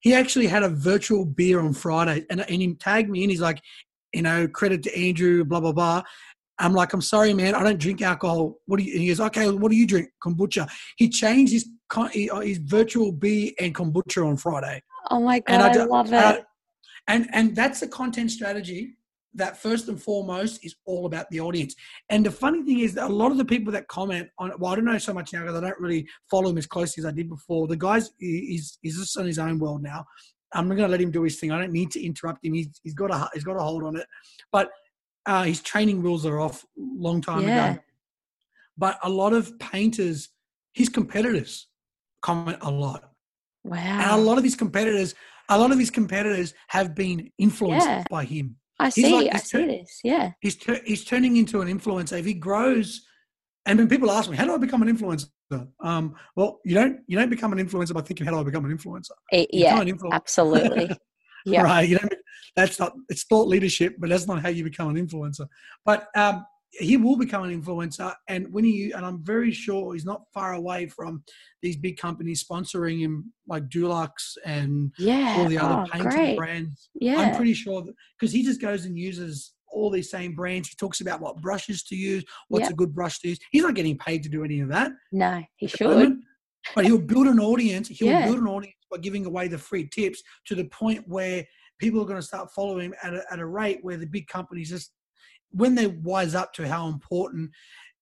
[0.00, 3.40] He actually had a virtual beer on Friday, and and he tagged me, and he's
[3.40, 3.60] like,
[4.12, 6.02] you know, credit to Andrew, blah blah blah.
[6.58, 8.56] I'm like, I'm sorry, man, I don't drink alcohol.
[8.66, 8.92] What do you?
[8.92, 10.08] And he goes, okay, what do you drink?
[10.22, 10.68] Kombucha.
[10.96, 15.62] He changed his uh, his virtual beer and kombucha on Friday, Oh my god, and
[15.62, 16.16] I, do- love it.
[16.16, 16.42] I-
[17.08, 18.96] and and that's the content strategy
[19.34, 21.74] that first and foremost is all about the audience.
[22.10, 24.58] And the funny thing is that a lot of the people that comment on it,
[24.60, 27.00] well, I don't know so much now because I don't really follow him as closely
[27.00, 27.66] as I did before.
[27.66, 30.04] The guy's he's he's just on his own world now.
[30.54, 31.50] I'm not going to let him do his thing.
[31.50, 32.52] I don't need to interrupt him.
[32.52, 34.06] He's, he's got a he's got a hold on it,
[34.50, 34.70] but
[35.24, 37.70] uh, his training wheels are off long time Yeah.
[37.72, 37.80] ago.
[38.76, 40.28] But a lot of painters,
[40.74, 41.68] his competitors,
[42.22, 43.10] comment a lot,
[43.64, 43.76] Wow!
[43.78, 45.14] and a lot of his competitors,
[45.48, 48.04] a lot of his competitors have been influenced Yeah.
[48.10, 49.14] by him I he's see.
[49.14, 50.00] like I see this.
[50.02, 50.32] Yeah.
[50.40, 52.18] he's tur he's turning into an influencer.
[52.18, 53.02] If he grows,
[53.66, 55.28] and when people ask me, "How do I become an influencer?"
[55.80, 58.64] Um, well, you don't you don't become an influencer by thinking, "How do I become
[58.64, 59.80] an influencer?" You yeah.
[59.80, 60.90] an influencer, Absolutely.
[61.44, 61.62] Yeah.
[61.62, 61.88] right?
[61.88, 62.14] You don't.
[62.54, 62.92] That's not.
[63.08, 65.48] It's thought leadership, but that's not how you become an influencer.
[65.84, 66.46] But um,
[66.78, 70.54] he will become an influencer, and when he and I'm very sure he's not far
[70.54, 71.22] away from
[71.60, 74.08] these big companies sponsoring him, like Dulux
[74.44, 75.36] and Yeah.
[75.38, 76.36] all the other oh, painting great.
[76.36, 76.88] brands.
[76.94, 77.16] Yeah.
[77.18, 80.68] I'm pretty sure that because he just goes and uses all these same brands.
[80.68, 82.72] He talks about what brushes to use, what's Yep.
[82.72, 83.38] a good brush to use.
[83.50, 84.92] He's not getting paid to do any of that.
[85.12, 85.88] no, he should.
[85.88, 86.24] moment,
[86.74, 87.88] But he'll build an audience.
[87.88, 88.26] He'll Yeah.
[88.26, 91.44] build an audience by giving away the free tips to the point where
[91.78, 94.26] people are going to start following him at a, at a rate where the big
[94.28, 94.92] companies just,
[95.52, 97.50] when they wise up to how important,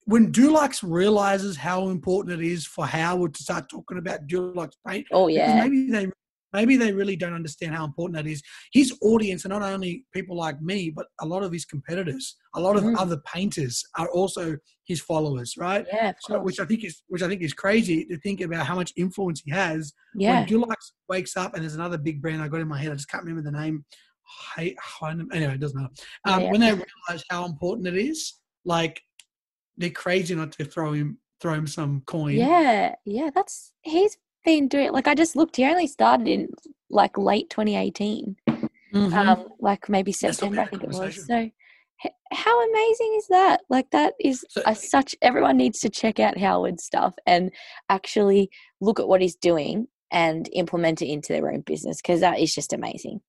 [0.05, 5.07] when Dulux realizes how important it is for Howard to start talking about Dulux paint,
[5.13, 5.63] Oh yeah.
[5.63, 6.09] maybe they
[6.53, 8.43] maybe they really don't understand how important that is.
[8.73, 12.61] His audience, and not only people like me, but a lot of his competitors, a
[12.61, 12.99] lot of Mm.
[12.99, 15.87] other painters are also his followers, right?
[15.93, 16.13] Yeah.
[16.23, 18.93] So, which I think is which I think is crazy to think about how much
[18.97, 19.93] influence he has.
[20.17, 20.41] yeah.
[20.41, 20.75] When Dulux
[21.09, 23.23] wakes up, and there's another big brand I got in my head, I just can't
[23.23, 23.85] remember the name.
[24.57, 25.93] Hey, anyway, it doesn't matter.
[26.25, 26.51] Um, yeah.
[26.51, 29.01] When they realize how important it is, like
[29.77, 32.35] they're crazy not to throw him throw him some coin.
[32.35, 36.49] Yeah, yeah, that's he's been doing like I just looked, he only started in
[36.91, 38.37] like late 2018.
[38.93, 39.13] Mhm.
[39.13, 41.27] Um like maybe That's what we September I think it was.
[41.27, 41.37] So
[42.05, 43.61] h- how amazing is that?
[43.71, 47.51] Like that is So- a, such everyone needs to check out Howard's stuff and
[47.89, 52.41] actually look at what he's doing and implement it into their own business because that
[52.41, 53.21] is just amazing.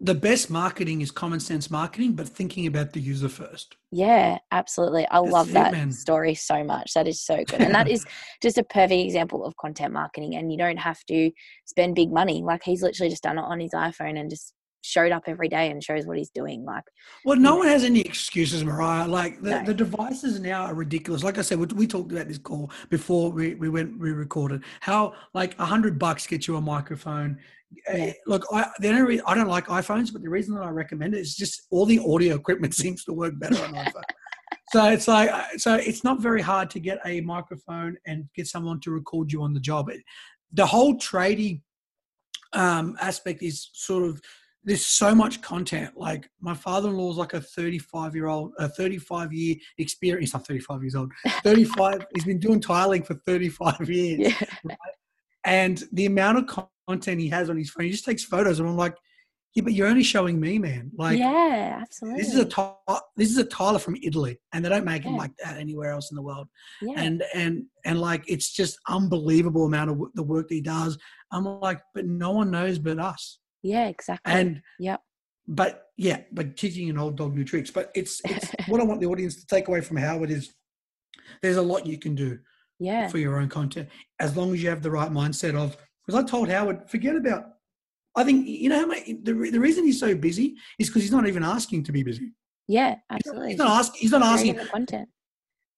[0.00, 3.76] The best marketing is common sense marketing, but thinking about the user first.
[3.90, 5.08] Yeah, absolutely.
[5.08, 5.90] I That's love it, that man.
[5.90, 6.94] story so much.
[6.94, 7.60] That is so good.
[7.60, 8.04] And that is
[8.40, 10.36] just a perfect example of content marketing.
[10.36, 11.32] And you don't have to
[11.66, 12.42] spend big money.
[12.44, 15.70] Like he's literally just done it on his iPhone and just showed up every day
[15.70, 16.64] and shows what he's doing.
[16.64, 16.84] Like,
[17.24, 19.06] Well, no one has any excuses, Mariah.
[19.06, 19.64] Like the, No.
[19.64, 21.22] the devices now are ridiculous.
[21.22, 24.62] Like I said, we, we talked about this call before we, we went we recorded.
[24.80, 27.38] How like a hundred bucks get you a microphone.
[27.92, 31.14] Uh, Look, I the only I don't like iPhones, but the reason that I recommend
[31.14, 34.02] it is just all the audio equipment seems to work better on iPhone.
[34.70, 38.46] So it's like uh, so it's not very hard to get a microphone and get
[38.46, 39.88] someone to record you on the job.
[39.88, 40.00] It,
[40.52, 41.62] the whole trading
[42.54, 44.20] um, aspect is sort of
[44.64, 45.96] there's so much content.
[45.96, 50.30] Like my father-in-law is like a 35 year old, a 35 year experience.
[50.30, 51.12] He's not 35 years old.
[51.44, 52.06] 35.
[52.14, 54.76] he's been doing tiling for 35 years, yeah,
[55.44, 58.68] and the amount of content he has on his phone, he just takes photos, and
[58.68, 58.96] I'm like,
[59.54, 60.90] yeah, but you're only showing me, man.
[60.96, 62.22] Like yeah, absolutely.
[62.22, 62.72] this is a
[63.16, 65.10] this is a tiler from Italy, and they don't make Yeah.
[65.12, 66.48] like that anywhere else in the world.
[66.82, 67.00] yeah.
[67.00, 70.98] And and and like it's just unbelievable amount of w- the work that he does.
[71.32, 73.38] I'm like, but no one knows but us.
[73.62, 74.32] Yeah, exactly.
[74.32, 75.00] And yep.
[75.46, 77.70] but yeah, but teaching an old dog new tricks.
[77.70, 80.52] But it's it's what I want the audience to take away from Howard is
[81.42, 82.38] there's a lot you can do
[82.78, 83.08] Yeah.
[83.08, 83.88] for your own content
[84.20, 87.44] as long as you have the right mindset of because I told Howard forget about
[88.16, 91.12] I think you know how much the, the reason he's so busy is because he's
[91.12, 92.32] not even asking to be busy.
[92.66, 93.48] Yeah, He's not- absolutely.
[93.50, 94.00] He's not asking.
[94.00, 95.08] He's not asking the content.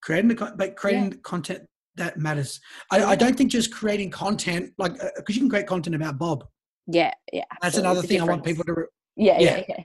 [0.02, 1.62] creating the con- but creating the content
[1.96, 2.60] that matters.
[2.90, 6.18] I, I don't think just creating content like because uh, you can create content about
[6.18, 6.44] Bob.
[6.90, 7.44] Yeah, yeah.
[7.62, 8.72] That's another thing I want people to.
[8.72, 8.84] Re-
[9.16, 9.84] yeah, yeah, yeah, yeah.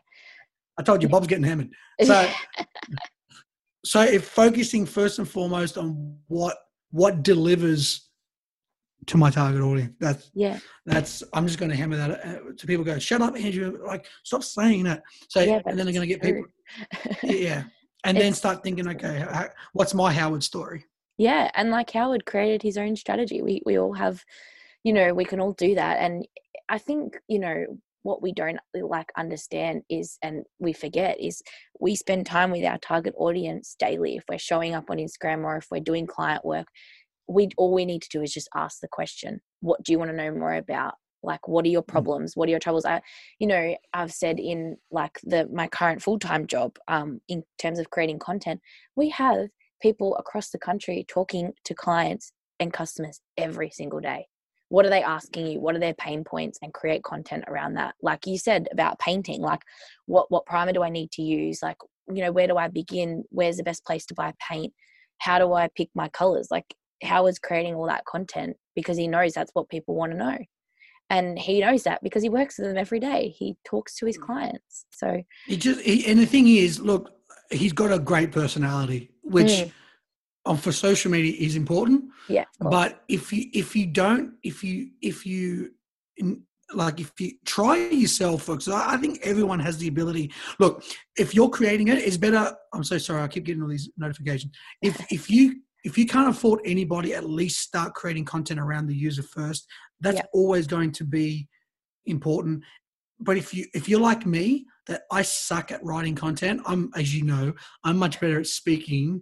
[0.78, 1.70] I told you, Bob's getting hammered.
[2.04, 2.30] So,
[3.86, 6.58] so if focusing first and foremost on what
[6.92, 8.10] what delivers
[9.08, 10.60] to my target audience, that's yeah.
[10.86, 12.84] That's I'm just going to hammer that uh, to people.
[12.84, 13.80] Go, shut up, Andrew.
[13.86, 15.04] Like, stop saying that.
[15.30, 16.46] So, yeah, and then they're going to get people.
[17.24, 17.64] yeah,
[18.04, 20.86] and then start thinking, okay, how, what's my Howard story?
[21.18, 23.42] Yeah, and like Howard created his own strategy.
[23.42, 24.24] We we all have,
[24.84, 26.28] you know, we can all do that, and
[26.70, 27.66] I think you know
[28.04, 31.42] what we don't like understand is and we forget is
[31.80, 34.16] we spend time with our target audience daily.
[34.16, 36.68] If we're showing up on instagram or if we're doing client work
[37.28, 40.12] we all we need to do is just ask the question what do you want
[40.12, 40.94] to know more about?
[41.24, 41.88] Like what are your mm.
[41.88, 42.34] problems?
[42.36, 42.86] What are your troubles?
[42.86, 43.02] I
[43.40, 47.90] you know i've said in like the my current full-time job um in terms of
[47.90, 48.62] creating content
[48.96, 49.48] we have
[49.82, 54.28] people across the country talking to clients and customers every single day
[54.76, 55.62] what are they asking you?
[55.62, 56.60] What are their pain points?
[56.62, 57.96] And create content around that.
[58.02, 59.62] Like you said about painting like
[60.06, 61.60] what what primer do i need to use?
[61.64, 61.78] Like
[62.14, 63.24] you know where do i begin?
[63.30, 64.74] Where's the best place to buy paint?
[65.20, 66.50] How do i pick my colors?
[66.52, 66.66] Like
[67.02, 68.58] how is creating all that content?
[68.76, 70.38] Because he knows that's what people want to know.
[71.10, 73.30] And he knows that because he works with them every day.
[73.30, 74.26] He talks to his mm.
[74.26, 74.88] clients.
[74.92, 77.12] So he just he, and the thing is look
[77.50, 79.72] he's got a great personality which mm
[80.48, 82.06] Um, for social media is important.
[82.30, 82.46] Yeah.
[82.60, 85.72] But if you if you don't if you if you
[86.74, 90.84] like if you try yourself folks i think everyone has the ability look
[91.18, 94.52] if you're creating it it's better i'm so sorry i keep getting all these notifications
[94.82, 98.96] if if you if you can't afford anybody at least start creating content around the
[98.96, 99.68] user first
[100.02, 100.30] that's yep.
[100.34, 101.48] always going to be
[102.06, 102.64] important
[103.20, 107.16] but if you if you're like me that i suck at writing content i'm as
[107.16, 107.54] you know
[107.84, 109.22] i'm much better at speaking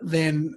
[0.00, 0.54] then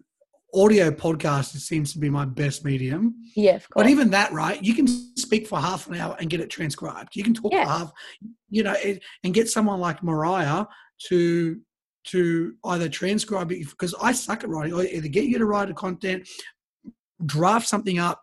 [0.53, 3.15] audio podcast seems to be my best medium.
[3.35, 4.63] Yeah, But even that, right?
[4.63, 7.15] You can speak for half an hour and get it transcribed.
[7.15, 7.63] You can talk yeah.
[7.63, 7.91] for half,
[8.49, 10.65] you know, it, and get someone like Mariah
[11.07, 11.59] to
[12.05, 14.73] to either transcribe it because I suck at writing.
[14.73, 16.27] Or either get you to write a content,
[17.25, 18.21] draft something up,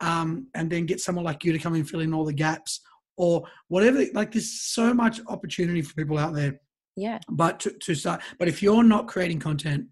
[0.00, 2.80] um, and then get someone like you to come and fill in all the gaps
[3.16, 4.04] or whatever.
[4.12, 6.60] Like there's so much opportunity for people out there.
[6.96, 7.18] Yeah.
[7.28, 9.86] But to, to start, but if you're not creating content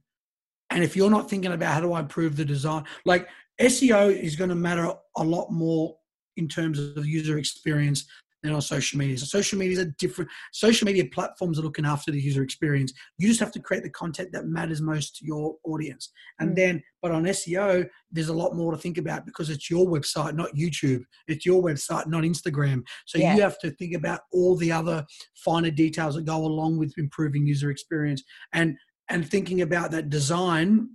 [0.73, 3.29] and if you're not thinking about how do I improve the design, like
[3.61, 5.97] SEO is going to matter a lot more
[6.37, 8.07] in terms of user experience
[8.43, 9.17] than on social media.
[9.19, 12.93] So social media is a different social media platforms are looking after the user experience.
[13.19, 16.11] You just have to create the content that matters most to your audience.
[16.41, 16.57] And mm.
[16.57, 20.35] then but on SEO, there's a lot more to think about because it's your website,
[20.35, 21.03] not YouTube.
[21.29, 22.83] It's your website, not Instagram.
[23.07, 23.35] So yeah.
[23.35, 25.05] you have to think about all the other
[25.37, 28.23] finer details that go along with improving user experience.
[28.53, 28.77] And
[29.13, 30.89] and thinking about that design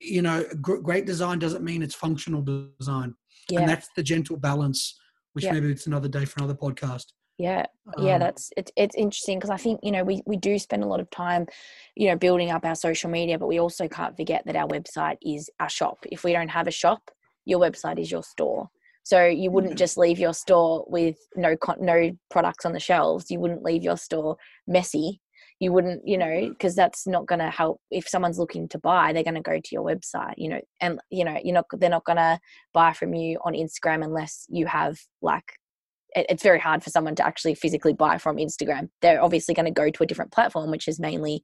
[0.00, 3.14] you know great design doesn't mean it's functional design.
[3.48, 3.60] Yeah.
[3.60, 4.98] and that's the gentle balance
[5.34, 5.52] which yeah.
[5.52, 7.06] maybe it's another day for another podcast.
[7.38, 7.64] Yeah.
[7.98, 10.84] Yeah um, that's it's, it's interesting because i think you know we, we do spend
[10.84, 11.46] a lot of time
[11.96, 15.16] you know building up our social media but we also can't forget that our website
[15.22, 15.98] is our shop.
[16.10, 17.10] If we don't have a shop
[17.44, 18.68] your website is your store.
[19.04, 23.30] So you wouldn't just leave your store with no no products on the shelves.
[23.30, 25.20] You wouldn't leave your store messy
[25.62, 27.80] you wouldn't you know because that's not going to help.
[27.92, 30.98] If someone's looking to buy they're going to go to your website you know and
[31.08, 32.40] you know you're not they're not going to
[32.74, 35.44] buy from you on instagram unless you have like
[36.16, 38.88] it's very hard for someone to actually physically buy from instagram.
[39.02, 41.42] They're obviously going to go to a different platform which is mainly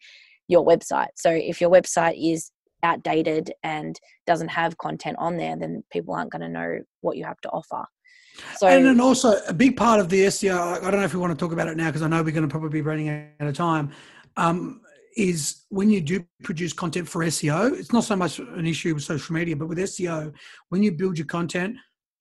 [0.48, 1.08] your website.
[1.14, 2.50] So if your website is
[2.82, 7.24] outdated and doesn't have content on there then people aren't going to know what you
[7.24, 7.84] have to offer
[8.56, 11.20] so, and then also a big part of the SEO, I don't know if we
[11.20, 13.08] want to talk about it now because I know we're going to probably be running
[13.08, 13.90] out of time.
[14.36, 14.80] Um,
[15.16, 19.02] is when you do produce content for SEO, it's not so much an issue with
[19.02, 20.32] social media, but with SEO,
[20.68, 21.76] when you build your content,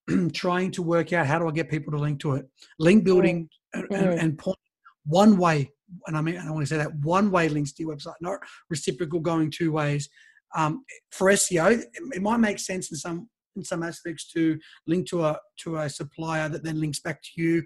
[0.34, 2.48] trying to work out how do I get people to link to it,
[2.80, 3.94] link building mm-hmm.
[3.94, 4.58] and, and point
[5.06, 5.72] one way,
[6.08, 8.40] and I mean I want to say that one way links to your website, not
[8.70, 10.10] reciprocal going two ways.
[10.56, 15.26] Um, for SEO, it might make sense in some in some aspects to link to
[15.26, 17.64] a to a supplier that then links back to you.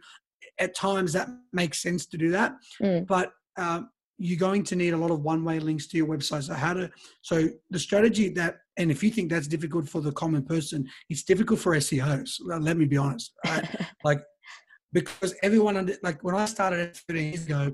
[0.60, 3.06] At times that makes sense to do that, mm.
[3.06, 6.44] but um, you're going to need a lot of one-way links to your website.
[6.44, 6.90] So how to
[7.22, 11.24] so the strategy that and if you think that's difficult for the common person, it's
[11.24, 12.40] difficult for SEOs.
[12.44, 13.68] Let me be honest, right?
[14.04, 14.22] like
[14.94, 17.74] because everyone under like when I started 15 years ago,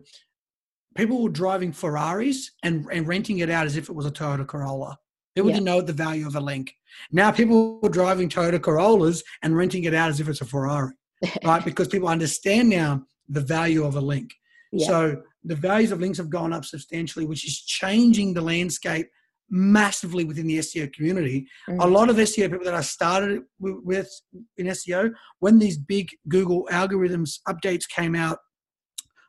[0.95, 4.45] people were driving Ferraris and, and renting it out as if it was a Toyota
[4.45, 4.97] Corolla.
[5.37, 5.57] People yeah.
[5.57, 6.73] didn't know the value of a link.
[7.11, 10.93] Now people are driving Toyota Corollas and renting it out as if it's a Ferrari,
[11.43, 11.63] right?
[11.63, 14.33] because people understand now the value of a link.
[14.71, 14.87] Yeah.
[14.87, 19.09] So the values of links have gone up substantially, which is changing the landscape
[19.47, 21.47] massively within the SEO community.
[21.69, 21.83] Mm.
[21.83, 24.09] A lot of SEO people that I started with,
[24.57, 28.39] in SEO, when these big Google algorithms updates came out,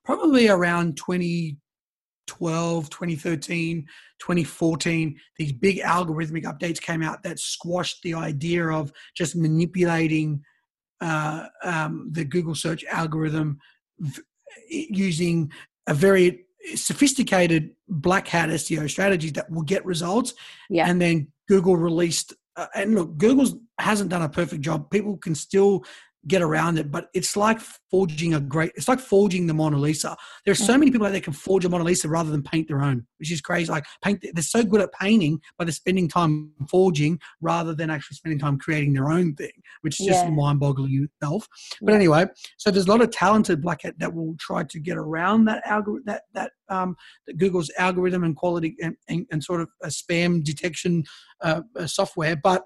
[0.06, 0.96] probably around
[2.28, 3.86] 2012, 2013,
[4.20, 10.42] 2014, these big algorithmic updates came out that squashed the idea of just manipulating
[11.00, 13.58] uh, um, the Google search algorithm
[13.98, 14.22] v-
[14.68, 15.50] using
[15.86, 20.34] a very sophisticated black hat SEO strategies that will get results.
[20.68, 20.88] Yeah.
[20.88, 24.90] And then Google released, uh, and look, Google's hasn't done a perfect job.
[24.90, 25.84] People can still
[26.26, 27.60] get around it, but it's like
[27.90, 30.16] forging a great, it's like forging the Mona Lisa.
[30.44, 32.68] There are so many people out there can forge a Mona Lisa rather than paint
[32.68, 33.70] their own, which is crazy.
[33.70, 38.16] Like paint, they're so good at painting, but they're spending time forging rather than actually
[38.16, 39.52] spending time creating their own thing,
[39.82, 40.30] which is just Yeah.
[40.30, 41.46] mind boggling itself.
[41.80, 44.96] But anyway, so there's a lot of talented black hat that will try to get
[44.96, 46.96] around that algorithm, that that um,
[47.26, 51.04] that Google's algorithm and quality and, and, and sort of a spam detection
[51.40, 52.36] uh, software.
[52.36, 52.64] But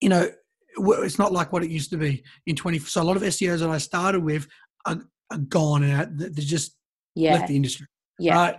[0.00, 0.30] you know,
[0.78, 2.78] it's not like what it used to be in 20.
[2.80, 4.46] So a lot of SEOs that I started with
[4.86, 4.98] are,
[5.30, 6.76] are gone and they just
[7.14, 7.34] Yeah.
[7.34, 7.86] left the industry.
[8.18, 8.34] Yeah.
[8.36, 8.56] Right.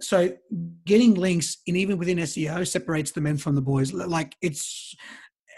[0.00, 0.30] So
[0.84, 3.92] getting links in even within SEO separates the men from the boys.
[3.92, 4.94] Like it's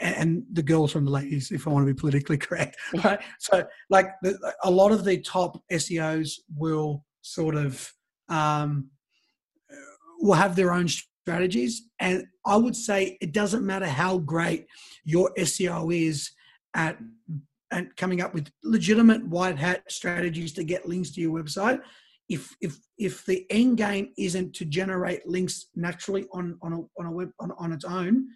[0.01, 2.77] and the girls from the ladies, if I want to be politically correct.
[3.05, 3.21] Right.
[3.39, 7.93] So like the, a lot of the top SEOs will sort of
[8.29, 8.89] um,
[10.21, 10.89] will have their own
[11.25, 14.67] strategies, and I would say it doesn't matter how great
[15.05, 16.31] your SEO is
[16.75, 16.99] at
[17.71, 21.81] and coming up with legitimate white hat strategies to get links to your website
[22.29, 27.07] if if if the end game isn't to generate links naturally on on a on
[27.07, 28.27] a web on, on its own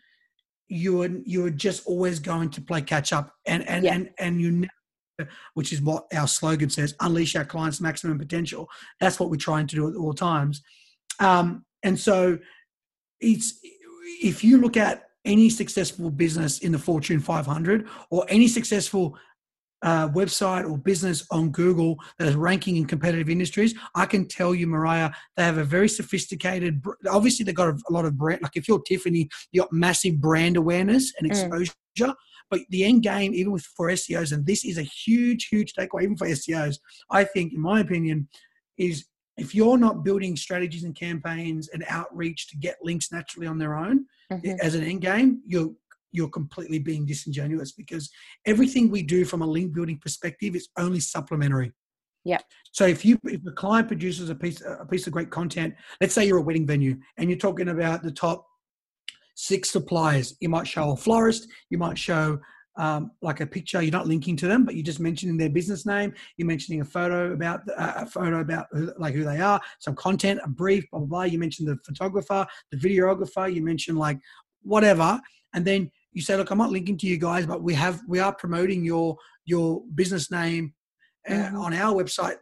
[0.69, 3.95] you're you're just always going to play catch up and and Yeah.
[3.95, 8.69] and, and you never, which is what our slogan says unleash our clients maximum potential
[9.01, 10.63] that's what we're trying to do at all times
[11.21, 12.39] um, and so
[13.21, 13.61] it's
[14.23, 19.17] if you look at any successful business in the fortune 500 or any successful
[19.83, 24.55] uh, website or business on Google that is ranking in competitive industries, I can tell
[24.55, 26.83] you, Mariah, they have a very sophisticated.
[27.09, 28.43] Obviously, they've got a, lot of brand.
[28.43, 31.61] Like if you're Tiffany, you got massive brand awareness and Mm.
[31.61, 32.15] exposure.
[32.51, 36.05] But the end game, even with for SEOs, and this is a huge, huge takeaway,
[36.05, 36.79] even for SEOs,
[37.11, 38.29] I think, in my opinion,
[38.79, 39.05] is
[39.39, 43.77] if you're not building strategies and campaigns and outreach to get links naturally on their
[43.77, 44.59] own, Mhm.
[44.61, 45.75] as an end game, you're
[46.11, 48.11] you're completely being disingenuous because
[48.47, 51.71] everything we do from a link building perspective is only supplementary.
[52.25, 52.39] Yeah.
[52.73, 56.15] So if you if the client produces a piece a piece of great content, let's
[56.15, 58.47] say you're a wedding venue and you're talking about the top
[59.37, 62.41] six suppliers, you might show a florist, you might show
[62.79, 63.83] um, like a picture.
[63.83, 66.15] You're not linking to them, but you're just mentioning their business name.
[66.37, 69.61] You're mentioning a photo about the- uh, a photo about who, like who they are,
[69.81, 71.23] some content, a brief, blah blah blah.
[71.25, 73.53] You mentioned the photographer, the videographer.
[73.53, 74.19] You mentioned like
[74.63, 75.21] whatever,
[75.55, 78.21] and then you say, look, I'm not linking to you guys, but we have we
[78.21, 80.73] are promoting your your business name
[81.29, 81.61] uh, Mhm.
[81.61, 82.37] on our website.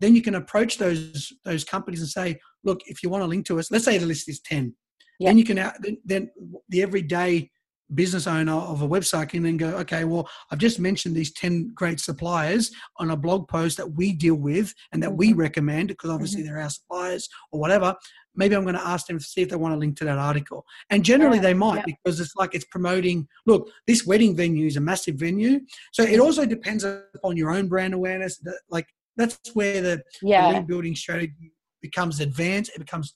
[0.00, 3.44] Then you can approach those those companies and say, look, if you want to link
[3.46, 4.74] to us, let's say the list is ten.
[5.20, 6.30] Then you can then, then
[6.70, 7.50] the everyday
[7.94, 11.72] business owner of a website can then go, okay, well, I've just mentioned these 10
[11.74, 15.40] great suppliers on a blog post that we deal with and that we mm-hmm.
[15.40, 16.54] recommend because obviously mm-hmm.
[16.54, 17.94] they're our suppliers or whatever.
[18.34, 20.18] Maybe I'm going to ask them to see if they want to link to that
[20.18, 20.64] article.
[20.90, 21.94] And generally Yeah, they might yeah.
[22.04, 25.60] because it's like it's promoting, look, this wedding venue is a massive venue.
[25.92, 26.22] So it mm-hmm.
[26.22, 28.38] also depends upon your own brand awareness.
[28.38, 28.86] That- Like
[29.16, 30.48] that's where the, the Yeah.
[30.48, 32.70] link building strategy becomes advanced.
[32.74, 33.14] It becomes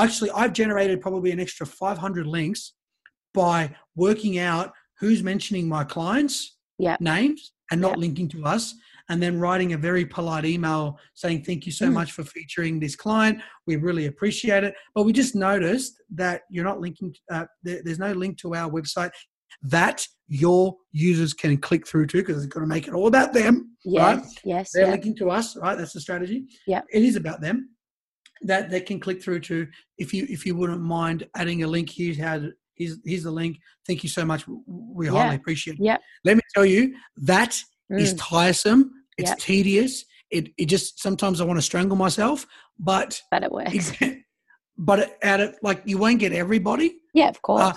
[0.00, 2.72] actually I've generated probably an extra 500 links
[3.34, 6.96] by working out who's mentioning my clients' Yeah.
[7.00, 8.00] names and not Yeah.
[8.00, 8.74] linking to us,
[9.10, 11.92] and then writing a very polite email saying thank you so Mm.
[11.92, 13.38] much for featuring this client.
[13.66, 14.74] We really appreciate it.
[14.94, 17.14] But we just noticed that you're not linking.
[17.30, 19.10] Uh, there, there's no link to our website
[19.62, 23.32] that your users can click through to because it's got to make it all about
[23.34, 23.76] them.
[23.84, 24.18] Right?
[24.22, 24.34] Yes.
[24.44, 24.70] Yes.
[24.72, 24.92] they're Yeah.
[24.92, 26.80] linking to us right that's the strategy Yeah.
[26.90, 27.68] it is about them
[28.42, 29.68] that they can click through to
[29.98, 33.30] if you if you wouldn't mind adding a link here's how to, here's, here's the
[33.30, 35.12] link thank you so much we Yeah.
[35.12, 35.98] highly appreciate it Yeah.
[36.24, 37.60] let me tell you that
[37.90, 38.18] is Mm.
[38.20, 39.38] tiresome it's Yep.
[39.38, 42.46] tedious it, it just sometimes i want to strangle myself
[42.78, 43.92] but But it works.
[44.78, 47.28] but out of like you won't get everybody Yeah.
[47.28, 47.62] Of course.
[47.62, 47.72] uh,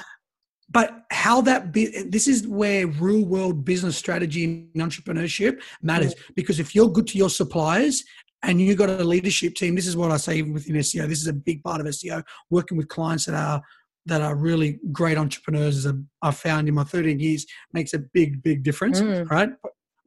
[0.69, 6.59] but how that be, this is where real world business strategy and entrepreneurship matters because
[6.59, 8.03] if you're good to your suppliers
[8.43, 11.21] and you've got a leadership team this is what i say even within seo this
[11.21, 13.61] is a big part of seo working with clients that are
[14.07, 15.85] that are really great entrepreneurs
[16.21, 19.29] i've found in my 13 years makes a big big difference Mm.
[19.29, 19.49] right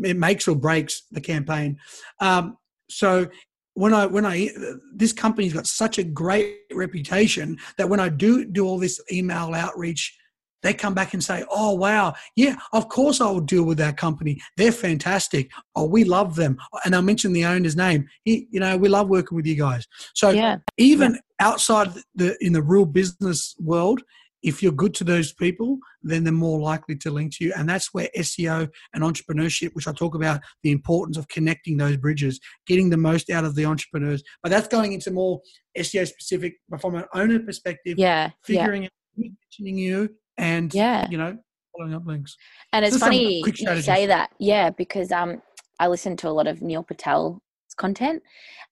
[0.03, 1.78] it makes or breaks the campaign
[2.20, 2.57] um,
[2.88, 3.26] so
[3.74, 4.51] when I when I
[4.94, 9.55] this company's got such a great reputation that when I do do all this email
[9.55, 10.16] outreach,
[10.62, 13.96] they come back and say, "Oh wow, yeah, of course I will deal with that
[13.96, 14.40] company.
[14.56, 15.50] They're fantastic.
[15.74, 18.06] Oh, we love them." And I'll mention the owner's name.
[18.24, 19.86] He, you know, we love working with you guys.
[20.14, 20.58] So Yeah.
[20.76, 21.18] even Yeah.
[21.40, 24.02] outside the in the real business world,
[24.42, 27.52] if you're good to those people, then they're more likely to link to you.
[27.56, 31.98] And that's where SEO and entrepreneurship, which I talk about the importance of connecting those
[31.98, 34.22] bridges, getting the most out of the entrepreneurs.
[34.42, 35.40] But that's going into more
[35.76, 38.30] SEO specific, but from an owner perspective, Yeah.
[38.48, 38.61] Yeah.
[38.62, 40.08] figuring out who's mentioning you
[40.41, 41.09] and Yeah.
[41.11, 41.38] you know,
[41.76, 42.36] following up links.
[42.72, 45.41] And it's some funny you say that, yeah, because um,
[45.78, 47.41] I listen to a lot of Neil Patel's
[47.76, 48.22] content,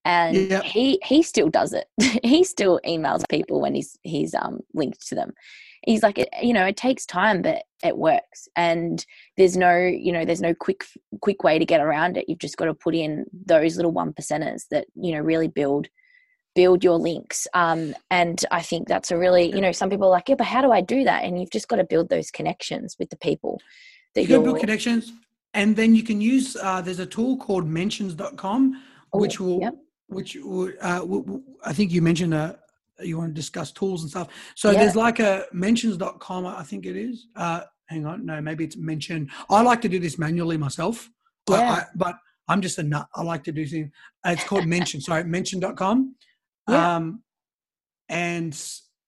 [0.05, 0.63] and Yeah.
[0.63, 1.87] he he still does it.
[2.25, 5.33] he still emails people when he's he's um linked to them.
[5.85, 9.05] He's like, it, you know, it takes time, but it works, and
[9.37, 10.85] there's no, you know, there's no quick
[11.21, 12.29] quick way to get around it.
[12.29, 15.89] You've just got to put in those little one percenters that you know really build
[16.59, 17.81] build your links um,
[18.11, 20.61] and i think that's a really you know some people are like yeah but how
[20.67, 23.55] do i do that and you've just got to build those connections with the people
[24.15, 25.13] that You can build connections
[25.55, 28.61] and then you can use uh, there's a tool called mentions.com
[29.23, 29.75] which Oh, will yep.
[30.17, 32.55] which would uh, w- w- I think you mentioned uh,
[33.11, 34.29] you want to discuss tools and stuff.
[34.63, 34.79] So Yeah.
[34.81, 37.17] there's like a mentions.com, I think it is.
[37.45, 37.61] Uh,
[37.93, 39.19] hang on, no, maybe it's mention.
[39.49, 40.97] I like to do this manually myself,
[41.49, 41.71] I- Yeah.
[41.77, 42.15] I, but
[42.51, 43.07] I'm just a nut.
[43.15, 43.89] I like to do things.
[44.33, 44.99] It's called mention.
[45.09, 45.97] Sorry, mention.com.
[46.69, 46.97] Yeah.
[46.97, 47.23] Um,
[48.09, 48.59] and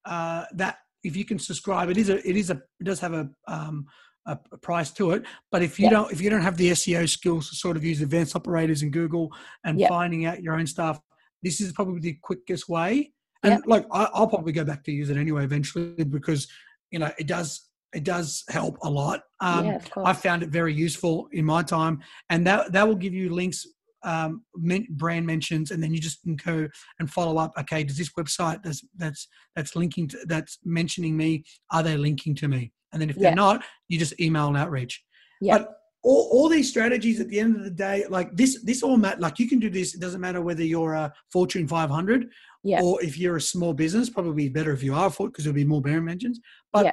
[0.04, 3.12] uh, that if you can subscribe, it is a it is a it does have
[3.14, 3.86] a um,
[4.26, 5.24] a, a price to it.
[5.50, 5.90] But if you Yeah.
[5.90, 8.90] don't if you don't have the SEO skills to sort of use advanced operators in
[8.90, 9.32] Google
[9.64, 9.88] and Yeah.
[9.88, 11.00] finding out your own stuff,
[11.42, 13.12] this is probably the quickest way.
[13.42, 13.58] And Yeah.
[13.66, 16.46] like I, I'll probably go back to use it anyway eventually because
[16.90, 19.22] you know it does it does help a lot.
[19.40, 22.86] Um, yeah of course I found it very useful in my time, and that that
[22.86, 23.66] will give you links,
[24.02, 24.42] um,
[24.90, 27.52] brand mentions, and then you just can go and follow up.
[27.58, 31.44] Okay, does this website that's that's that's linking to that's mentioning me?
[31.72, 32.72] Are they linking to me?
[32.92, 33.22] And then if Yeah.
[33.30, 35.02] they're not, you just email and outreach.
[35.40, 35.58] Yeah.
[35.58, 38.96] But all, all these strategies at the end of the day, like this, this all
[38.96, 39.20] matter.
[39.20, 39.94] Like you can do this.
[39.94, 42.28] It doesn't matter whether you're a Fortune 500
[42.64, 42.80] Yeah.
[42.82, 44.10] or if you're a small business.
[44.10, 46.40] Probably better if you are, because there'll be more brand mentions.
[46.72, 46.92] But Yeah.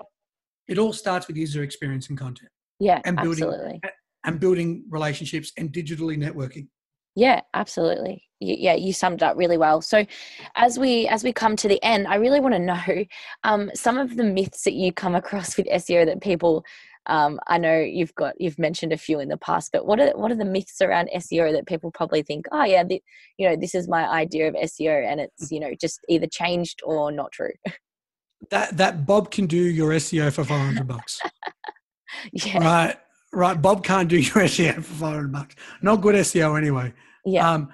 [0.67, 3.81] it all starts with user experience and content yeah and building- absolutely
[4.25, 6.67] and building relationships and digitally networking.
[7.17, 10.05] Yeah absolutely yeah you summed it up really well so
[10.55, 13.05] as we as we come to the end i really want to know
[13.43, 16.63] um, some of the myths that you come across with seo that people
[17.07, 20.11] um, i know you've got you've mentioned a few in the past but what are
[20.11, 23.01] what are the myths around seo that people probably think oh yeah the,
[23.39, 26.81] you know this is my idea of seo and it's you know just either changed
[26.85, 27.51] or not true
[28.51, 31.19] That that Bob can do your SEO for 500 bucks.
[32.31, 32.97] yeah right.
[33.33, 33.61] Right.
[33.61, 35.55] Bob can't do your SEO for 500 bucks.
[35.81, 36.93] Not good SEO anyway.
[37.35, 37.69] Yeah Um,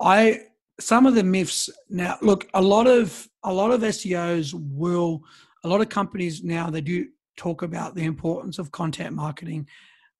[0.00, 0.40] I
[0.78, 2.18] some of the myths now.
[2.20, 3.06] Look, a lot of
[3.44, 5.22] a lot of SEOs will.
[5.64, 6.98] A lot of companies now they do
[7.36, 9.66] talk about the importance of content marketing,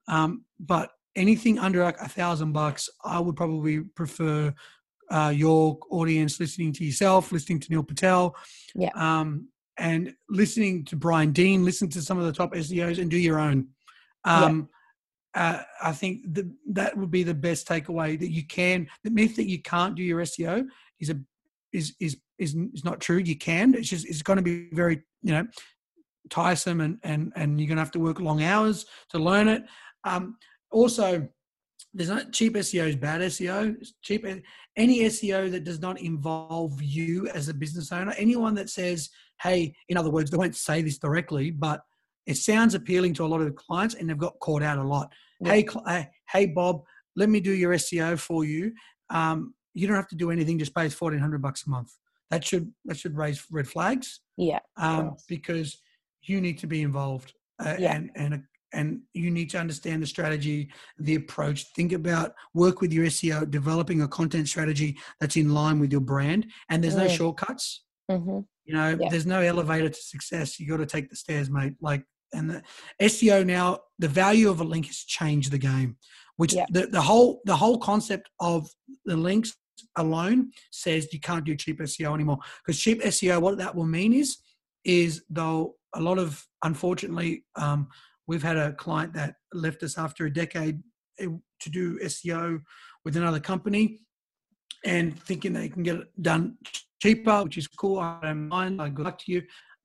[0.09, 4.53] um, but anything under like a thousand bucks, I would probably prefer
[5.11, 8.35] uh, your audience listening to yourself, listening to Neil Patel,
[8.75, 8.91] Yeah.
[8.97, 13.19] um, and listening to Brian Dean, listen to some of the top SEOs, and do
[13.19, 13.69] your own.
[14.25, 14.69] Um,
[15.37, 18.89] uh, I think the, that would be the best takeaway that you can.
[19.05, 20.67] The myth that you can't do your SEO
[20.99, 21.21] is a
[21.73, 23.19] is is is, is not true.
[23.19, 23.75] You can.
[23.75, 25.47] It's just it's going to be very you know
[26.31, 29.65] tiresome and and and you're going to have to work long hours to learn it.
[30.05, 30.39] Um,
[30.71, 31.29] also,
[31.93, 33.77] there's not cheap SEO is bad SEO.
[33.79, 34.25] It's cheap
[34.77, 38.15] any SEO that does not involve you as a business owner.
[38.17, 39.11] Anyone that says,
[39.43, 41.83] "Hey," in other words, they won't say this directly, but
[42.27, 44.83] it sounds appealing to a lot of the clients, and they've got caught out a
[44.83, 45.13] lot.
[45.41, 45.53] Yeah.
[45.87, 46.83] Hey, hey, Bob,
[47.15, 48.73] let me do your SEO for you.
[49.11, 51.91] Um, you don't have to do anything; just pay us fourteen hundred bucks a month.
[52.31, 55.79] That should that should raise red flags yeah um, because
[56.23, 57.33] you need to be involved
[57.65, 57.95] uh, Yeah.
[57.95, 61.67] and and and you need to understand the strategy, the approach.
[61.77, 66.01] Think about work with your SEO, developing a content strategy that's in line with your
[66.01, 66.47] brand.
[66.69, 67.17] And there's no Mm.
[67.17, 67.85] shortcuts.
[68.11, 69.09] hmm You know, Yeah.
[69.09, 70.59] there's no elevator to success.
[70.59, 71.75] You got to take the stairs, mate.
[71.81, 72.05] Like,
[72.37, 72.63] and the
[73.01, 75.97] SEO now, the value of a link has changed the game.
[76.37, 76.67] Which Yeah.
[76.71, 78.69] the, the whole the whole concept of
[79.07, 79.57] the links
[79.97, 82.39] alone says you can't do cheap SEO anymore.
[82.65, 84.39] Because cheap SEO, what that will mean is,
[84.85, 87.89] is though a lot of unfortunately, um,
[88.27, 90.83] we've had a client that left us after a decade
[91.19, 91.27] eh,
[91.61, 92.61] to do SEO
[93.05, 94.01] with another company,
[94.85, 96.59] and thinking they can get it done
[97.01, 97.99] cheaper, which is cool.
[97.99, 98.77] I don't mind.
[98.79, 99.43] Like, good luck to you.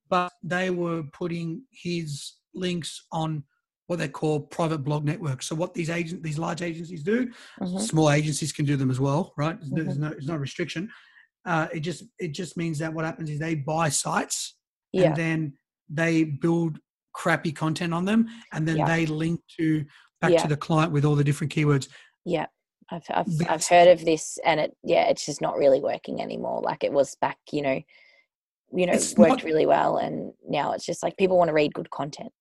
[0.10, 3.44] But they were putting his links on
[3.88, 5.48] what they call private blog networks.
[5.48, 7.30] So what these agent, these large agencies do,
[7.60, 7.80] Mhm.
[7.82, 9.58] small agencies can do them as well, right?
[9.60, 10.02] There's, no- Mm-hmm.
[10.02, 10.90] no, there's no restriction.
[11.46, 14.56] Uh, it just it just means that what happens is they buy sites
[14.94, 15.08] Yeah.
[15.08, 15.54] and then
[15.90, 16.80] they build
[17.14, 18.86] crappy content on them, and then Yeah.
[18.88, 19.84] they link to
[20.22, 20.42] back Yeah.
[20.44, 21.90] to the client with all the different keywords.
[22.24, 22.46] Yeah.
[22.94, 26.62] I've, I've, I've heard of this and it, yeah, it's just not really working anymore.
[26.62, 27.82] Like it was back, you know,
[28.74, 29.98] you know, It's worked not- really well.
[29.98, 32.32] And now it's just like people want to read good content.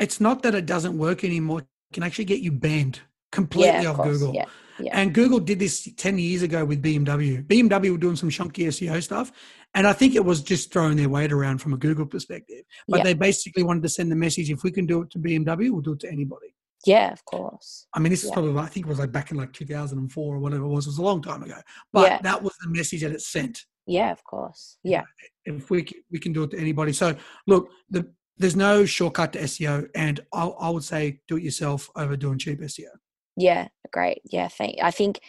[0.00, 3.00] It's not that it doesn't work anymore; it can actually get you banned
[3.34, 4.18] completely Yeah, off course.
[4.18, 4.34] Google.
[4.34, 4.44] Yeah.
[4.78, 4.98] yeah.
[4.98, 7.44] And Google did this 10 years ago with BMW.
[7.46, 9.32] BMW were doing some chunky SEO stuff.
[9.74, 12.62] And I think it was just throwing their weight around from a Google perspective.
[12.86, 15.70] But they basically wanted to send the message if we can do it to BMW,
[15.70, 16.54] we'll do it to anybody.
[16.86, 17.86] Yeah, of course.
[17.94, 20.38] I mean, this is probably, I think it was like back in like 2004 or
[20.38, 20.86] whatever it was.
[20.86, 21.56] It was a long time ago.
[21.92, 23.64] But that was the message that it sent.
[23.86, 24.78] Yeah, of course.
[24.84, 25.02] Yeah.
[25.44, 26.92] If we we can do it to anybody.
[26.92, 27.16] So
[27.46, 29.88] look, the, there's no shortcut to SEO.
[29.94, 32.88] And I, I would say do it yourself over doing cheap SEO.
[33.36, 34.22] Yeah, great.
[34.24, 34.78] Yeah, thank.
[34.82, 35.20] I think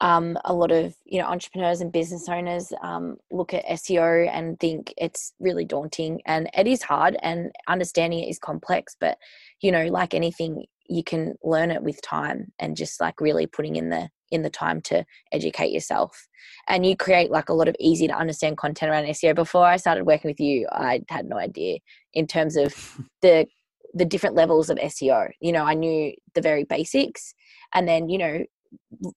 [0.00, 4.58] um, a lot of you know entrepreneurs and business owners um, look at SEO and
[4.58, 8.96] think it's really daunting, and it is hard, and understanding it is complex.
[8.98, 9.18] But
[9.60, 13.76] you know, like anything, you can learn it with time, and just like really putting
[13.76, 16.26] in the in the time to educate yourself.
[16.66, 19.34] And you create like a lot of easy to understand content around SEO.
[19.34, 21.78] Before I started working with you, I had no idea
[22.14, 23.46] in terms of the
[23.94, 25.30] the different levels of SEO.
[25.40, 27.34] You know, I knew the very basics,
[27.74, 28.44] and then you know,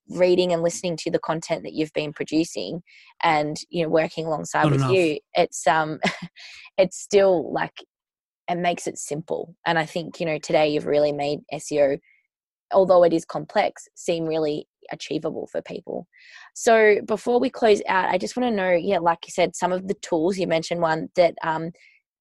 [0.10, 2.82] reading and listening to the content that you've been producing,
[3.24, 4.92] and you know, working alongside Not with enough.
[4.92, 5.20] you.
[5.34, 6.00] It's um,
[6.78, 7.74] it's still like
[8.50, 9.56] it makes it simple.
[9.66, 12.00] And I think you know today you've really made SEO,
[12.72, 16.08] although it is complex, seem really achievable for people.
[16.54, 19.74] So before we close out, I just want to know, yeah, like you said, some
[19.74, 21.72] of the tools you mentioned one that um,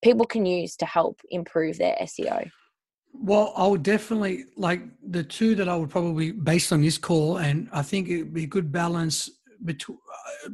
[0.03, 2.51] people can use to help improve their SEO.
[3.13, 7.39] Well, I would definitely like the two that I would probably, based on this call,
[7.39, 9.31] and I think it would be a good balance
[9.65, 9.99] between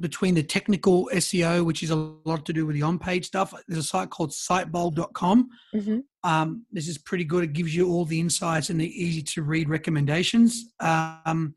[0.00, 3.52] between the technical SEO, which is a lot to do with the on-page stuff.
[3.68, 5.50] There's a site called sitebulb.com.
[5.74, 5.98] Mm-hmm.
[6.24, 7.44] Um, this is pretty good.
[7.44, 10.72] It gives you all the insights and the easy to read recommendations.
[10.80, 11.54] Um,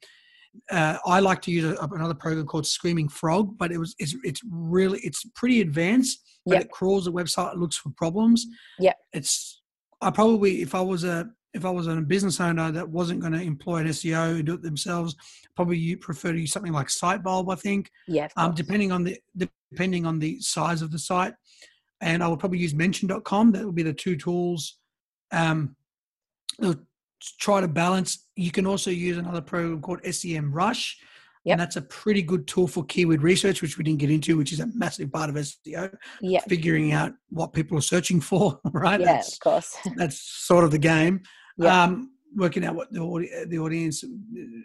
[0.71, 4.15] uh, I like to use a, another program called Screaming Frog, but it was it's
[4.23, 6.21] it's really it's pretty advanced.
[6.45, 6.61] But Yep.
[6.65, 8.45] it crawls the website, and looks for problems.
[8.79, 9.61] Yeah, It's
[10.01, 13.31] I probably if I was a if I was a business owner that wasn't going
[13.33, 15.15] to employ an SEO and do it themselves,
[15.55, 17.51] probably you prefer to use something like Sitebulb.
[17.51, 18.27] I think Yeah.
[18.37, 19.17] um, depending on the
[19.71, 21.33] depending on the size of the site.
[22.01, 23.53] And I would probably use mention.com.
[23.53, 24.77] That would be the two tools.
[25.31, 25.75] Um,
[27.39, 28.27] try to balance.
[28.35, 30.95] You can also use another program called SEMrush.
[31.45, 31.53] Yep.
[31.53, 34.51] And that's a pretty good tool for keyword research, which we didn't get into, which
[34.51, 36.39] is a massive part of SEO, yeah.
[36.49, 38.99] figuring out what people are searching for, right?
[38.99, 39.75] Yeah, That's, of course.
[39.95, 41.21] that's sort of the game.
[41.57, 41.83] Yeah.
[41.83, 44.03] Um, working out what the, the audience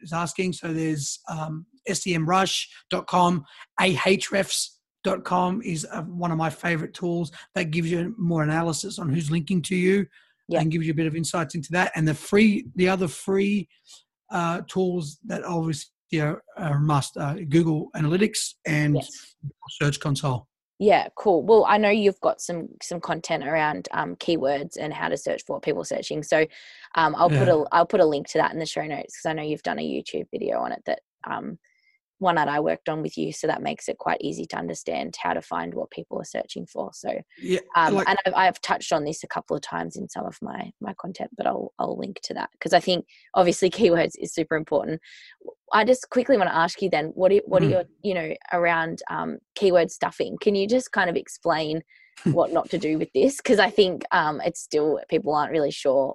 [0.03, 0.55] is asking.
[0.55, 3.45] So there's um, semrush.com,
[3.79, 9.31] ahrefs.com is uh, one of my favorite tools that gives you more analysis on who's
[9.31, 10.07] linking to you
[10.51, 10.61] Yeah.
[10.61, 11.93] and gives you a bit of insights into that.
[11.95, 13.69] And the free, the other free
[14.31, 19.37] uh, tools that obviously are, are a must uh, Google Analytics and Yes.
[19.81, 20.49] Search Console.
[20.81, 21.43] Yeah, cool.
[21.43, 25.45] Well, I know you've got some some content around um, keywords and how to search
[25.45, 26.23] for people searching.
[26.23, 26.47] So,
[26.95, 29.27] um, I'll put a I'll put a link to that in the show notes because
[29.27, 31.59] I know you've done a YouTube video on it that um,
[32.21, 33.33] one that I worked on with you.
[33.33, 36.67] So that makes it quite easy to understand how to find what people are searching
[36.67, 36.91] for.
[36.93, 37.61] So, Yeah.
[37.75, 40.39] um, like- and I've, I've touched on this a couple of times in some of
[40.41, 44.33] my my content, but I'll I'll link to that because I think obviously keywords is
[44.35, 45.01] super important.
[45.73, 47.67] I just quickly want to ask you then, what are, what Mhm.
[47.67, 50.37] are your you know around um, keyword stuffing?
[50.41, 51.83] Can you just kind of explain
[52.25, 53.39] what not to do with this?
[53.39, 56.15] Because I think um, it's still people aren't really sure,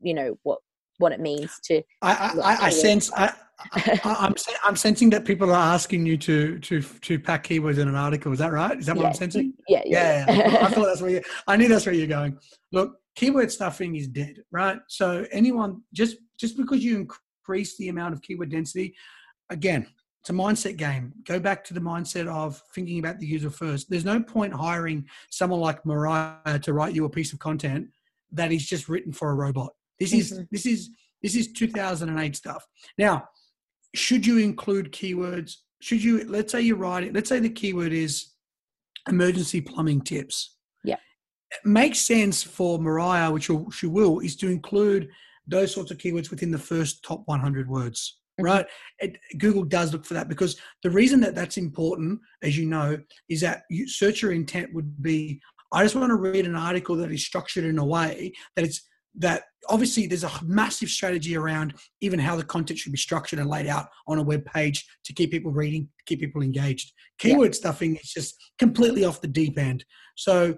[0.00, 0.60] you know what
[1.00, 1.82] what it means to.
[2.02, 3.32] I, I, I, I sense I,
[4.04, 4.34] I'm
[4.64, 8.32] I'm sensing that people are asking you to to to pack keywords in an article.
[8.32, 8.78] Is that right?
[8.78, 9.54] Is that what yeah, I'm sensing?
[9.68, 11.22] Yeah, yeah, Yeah, I, thought, I thought that's where you.
[11.46, 12.38] I knew that's where you're going.
[12.72, 14.78] Look, keyword stuffing is dead, right?
[14.88, 18.94] So anyone just just because you increase the amount of keyword density,
[19.50, 19.86] again,
[20.20, 21.12] it's a mindset game.
[21.24, 23.88] Go back to the mindset of thinking about the user first.
[23.90, 27.88] There's no point hiring someone like Mariah to write you a piece of content
[28.32, 29.72] that is just written for a robot.
[30.00, 30.48] This is Mhm.
[30.50, 30.90] this is
[31.22, 32.66] this is 2008 stuff.
[32.96, 33.28] Now,
[33.94, 35.56] should you include keywords?
[35.82, 38.30] Should you let's say you're writing, let's say the keyword is
[39.08, 40.56] emergency plumbing tips.
[40.84, 40.96] Yeah.
[41.52, 45.10] It makes sense for Mariah, which she will, is to include
[45.46, 48.44] those sorts of keywords within the first top 100 words, Mhm.
[48.44, 48.66] right?
[49.00, 52.98] It, Google does look for that because the reason that that's important, as you know,
[53.28, 55.40] is that you, searcher intent would be
[55.72, 58.80] I just want to read an article that is structured in a way that it's
[59.16, 63.50] that obviously there's a massive strategy around even how the content should be structured and
[63.50, 66.92] laid out on a web page to keep people reading, keep people engaged.
[67.18, 67.58] Keyword yeah.
[67.58, 69.84] stuffing is just completely off the deep end.
[70.16, 70.56] So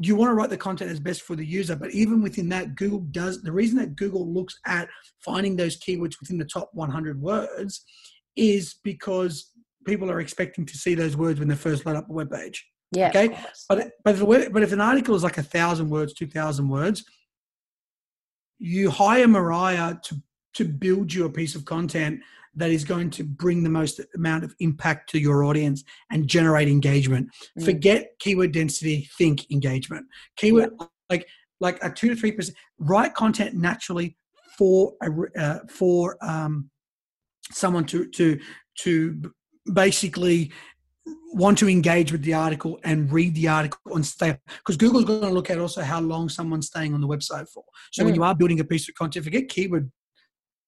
[0.00, 2.74] you want to write the content as best for the user, but even within that,
[2.74, 4.88] Google does the reason that Google looks at
[5.24, 7.84] finding those keywords within the top 100 words
[8.36, 9.50] is because
[9.86, 12.66] people are expecting to see those words when they first load up a web page.
[12.92, 13.08] Yeah.
[13.08, 13.36] Okay.
[13.68, 17.04] But but if, but if an article is like a thousand words, two thousand words,
[18.58, 20.16] you hire Mariah to
[20.54, 22.20] to build you a piece of content
[22.54, 26.66] that is going to bring the most amount of impact to your audience and generate
[26.66, 27.28] engagement.
[27.58, 27.64] Mm.
[27.64, 30.06] Forget keyword density, think engagement.
[30.36, 30.86] Keyword yeah.
[31.08, 31.26] like
[31.60, 32.56] like a two to three percent.
[32.78, 34.16] Write content naturally
[34.56, 36.70] for a uh, for um,
[37.52, 38.38] someone to to
[38.80, 39.32] to
[39.72, 40.52] basically
[41.32, 45.20] want to engage with the article and read the article and stay because google's going
[45.20, 47.62] to look at also how long someone's staying on the website for.
[47.92, 48.06] So mm.
[48.06, 49.90] when you are building a piece of content forget keyword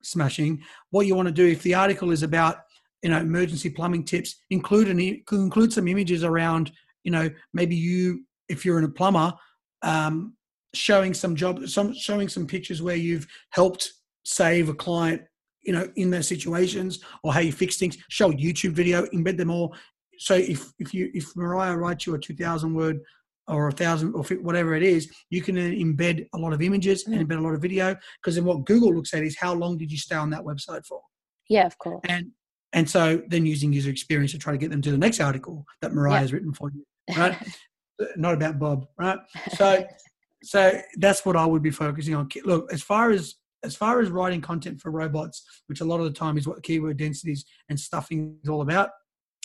[0.02, 0.62] smashing.
[0.90, 2.56] What you want to do if the article is about
[3.02, 6.70] you know emergency plumbing tips include an include some images around
[7.04, 9.32] you know maybe you if you're in a plumber
[9.82, 10.34] um,
[10.74, 13.92] showing some job some showing some pictures where you've helped
[14.24, 15.22] save a client
[15.62, 17.96] you know in those situations or how you fix things.
[18.08, 19.74] Show a youtube video embed them all
[20.20, 23.00] so if if you if mariah writes you a 2000 word
[23.48, 27.16] or a thousand or whatever it is you can embed a lot of images and
[27.16, 27.26] mm.
[27.26, 29.90] embed a lot of video because then what google looks at is how long did
[29.90, 31.00] you stay on that website for?
[31.48, 32.02] Yeah of course.
[32.08, 32.30] And
[32.72, 35.64] and so then using user experience to try to get them to the next article
[35.80, 36.20] that mariah yeah.
[36.20, 36.84] has written for you
[37.16, 37.36] right?
[38.16, 39.18] Not about bob right?
[39.54, 39.86] So
[40.42, 42.28] so that's what i would be focusing on.
[42.44, 46.04] Look as far as as far as writing content for robots, which a lot of
[46.04, 48.88] the time is what keyword densities and stuffing is all about,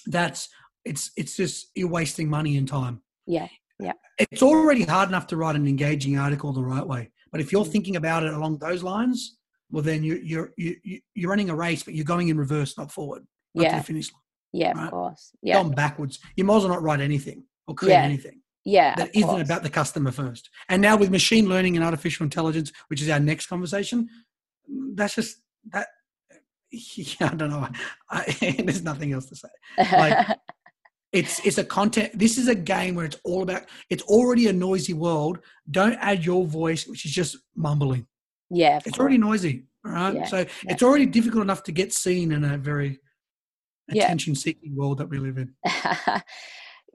[0.07, 0.49] that's
[0.85, 3.01] it's it's just you're wasting money and time.
[3.25, 3.47] Yeah.
[3.79, 3.93] Yeah.
[4.17, 7.11] It's already hard enough to write an engaging article the right way.
[7.31, 7.71] But if you're mm.
[7.71, 9.37] thinking about it along those lines,
[9.71, 10.75] well then you you're you,
[11.13, 13.25] you're running a race, but you're going in reverse, not forward.
[13.53, 13.71] Not yeah.
[13.71, 14.21] To the finish line.
[14.53, 14.85] Yeah, right?
[14.85, 15.31] of course.
[15.41, 15.61] Yeah.
[15.61, 16.19] Going backwards.
[16.35, 18.03] You might as well not write anything or create yeah.
[18.03, 22.23] anything yeah that isn't about the customer first and now with machine learning and artificial
[22.23, 24.07] intelligence which is our next conversation
[24.95, 25.37] that's just
[25.71, 25.87] that
[26.71, 27.67] yeah, i don't know
[28.09, 30.27] I, there's nothing else to say like
[31.15, 34.53] it's it's a content this is a game where it's all about it's already a
[34.53, 35.39] noisy world.
[35.71, 38.05] Don't add your voice which is just mumbling.
[38.49, 40.15] Yeah it's already noisy all right?
[40.15, 40.45] Yeah, so yeah.
[40.67, 42.99] it's already difficult enough to get seen in a very
[43.89, 45.53] attention seeking world that we live in.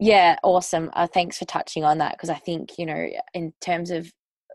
[0.02, 0.88] Yeah awesome.
[0.94, 4.10] Uh, thanks for touching on that because i think you know in terms of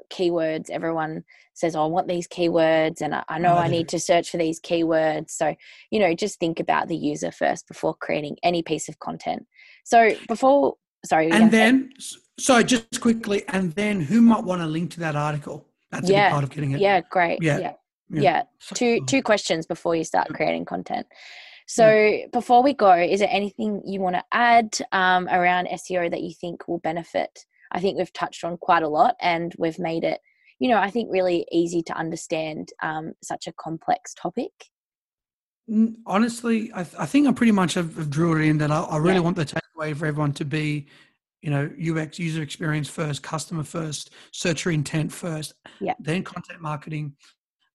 [0.10, 0.70] keywords.
[0.70, 1.24] Everyone
[1.56, 4.38] says oh, i want these keywords and i, I know i need to search for
[4.38, 5.32] these keywords.
[5.32, 5.56] So
[5.90, 9.48] you know just think about the user first before creating any piece of content.
[9.84, 10.76] So before
[11.06, 12.18] sorry and then say?
[12.40, 15.66] so just quickly and then who might want to link to that article?
[15.92, 16.28] That's yeah.
[16.28, 16.80] a part of getting it.
[16.80, 17.42] Yeah great.
[17.42, 17.60] Yeah.
[17.60, 17.74] Yeah,
[18.10, 18.22] yeah.
[18.22, 18.44] yeah.
[18.74, 21.08] two two questions before you start creating content.
[21.68, 26.22] So before we go, is there anything you want to add um, around SEO that
[26.22, 27.46] you think will benefit?
[27.72, 30.20] I think we've touched on quite a lot and we've made it,
[30.60, 34.52] you know, I think really easy to understand um, such a complex topic.
[36.06, 38.82] Honestly, I, th- I think I pretty much have, have drew it in that I,
[38.82, 39.22] I really yeah.
[39.22, 40.88] want the takeaway for everyone to be,
[41.42, 45.94] you know, UX user experience first, customer first, searcher intent first, yeah.
[46.00, 47.16] then content marketing.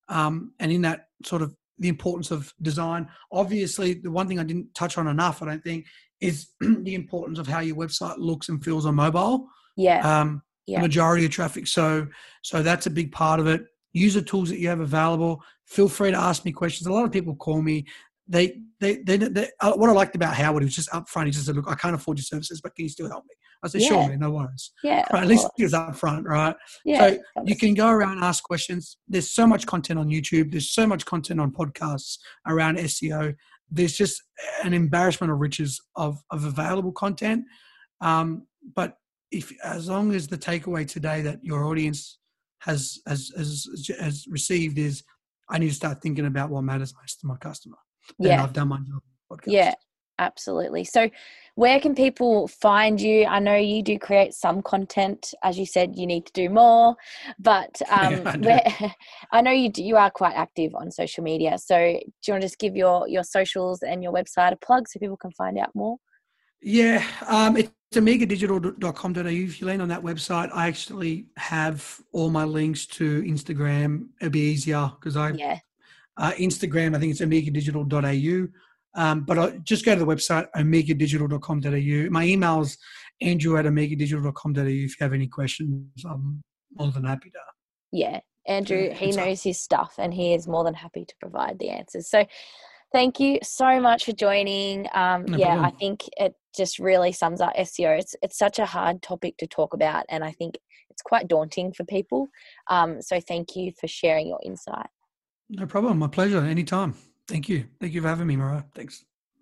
[0.08, 3.08] Um, and in that sort of the importance of design.
[3.32, 5.86] Obviously, the one thing I didn't touch on enough, I don't think,
[6.20, 9.48] is the importance of how your website looks and feels on mobile.
[9.76, 10.20] Yeah.
[10.20, 10.78] Um, yeah.
[10.78, 11.66] The majority of traffic.
[11.66, 12.06] So,
[12.42, 13.62] so that's a big part of it.
[13.92, 15.42] Use the tools that you have available.
[15.66, 16.86] Feel free to ask me questions.
[16.86, 17.86] A lot of people call me.
[18.28, 21.26] They, they, they, they uh, what I liked about Howard, he was just upfront.
[21.26, 23.34] He just said, "Look, I can't afford your services, but can you still help me?"
[23.64, 23.88] I said, yeah.
[23.88, 25.04] "Sure, man, no worries." Yeah.
[25.12, 26.54] Right, at least he was upfront, right?
[26.84, 27.10] Yeah.
[27.10, 28.96] So you can go around ask questions.
[29.08, 30.52] There's so much content on YouTube.
[30.52, 33.34] There's so much content on podcasts around SEO.
[33.70, 34.22] There's just
[34.64, 37.44] an embarrassment of riches of of available content.
[38.00, 38.96] Um, but
[39.30, 42.18] if as long as the takeaway today that your audience
[42.60, 43.66] has has has,
[44.00, 45.02] has received is,
[45.48, 47.76] I need to start thinking about what matters most to my customer.
[48.18, 48.42] Then yeah.
[48.42, 49.02] I've done my job.
[49.30, 49.52] Podcast.
[49.52, 49.74] Yeah,
[50.18, 50.84] absolutely.
[50.84, 51.08] So,
[51.60, 53.26] where can people find you?
[53.26, 56.96] I know you do create some content, as you said, you need to do more,
[57.38, 58.94] but um, yeah, I, where,
[59.32, 61.58] I know you do, you are quite active on social media.
[61.58, 64.88] So, do you want to just give your your socials and your website a plug
[64.88, 65.98] so people can find out more?
[66.62, 69.26] Yeah, um, it's omegadigital.com.au.
[69.26, 74.06] If you land on that website, I actually have all my links to Instagram.
[74.18, 75.58] It'll be easier because I yeah.
[76.16, 78.48] Uh, Instagram, I think it's omegadigital.au.
[78.94, 82.10] Um, but I, just go to the website, omegadigital.com.au.
[82.10, 82.76] My email's
[83.20, 84.62] andrew at omegadigital.com.au.
[84.62, 86.42] If you have any questions, I'm
[86.76, 87.38] more than happy to
[87.92, 91.70] yeah, Andrew, he knows his stuff and he is more than happy to provide the
[91.70, 92.08] answers.
[92.08, 92.24] So
[92.92, 94.86] thank you so much for joining.
[94.94, 97.98] Um, No yeah, I think it just really sums up SEO.
[97.98, 100.56] It's it's such a hard topic to talk about and I think
[100.88, 102.28] it's quite daunting for people.
[102.68, 104.88] Um, so thank you for sharing your insight.
[105.48, 105.98] No problem.
[105.98, 106.38] My pleasure.
[106.38, 106.94] Anytime.
[107.30, 107.68] Thank you.
[107.80, 108.64] Thank you for having me, Mariah.
[108.74, 109.04] Thanks.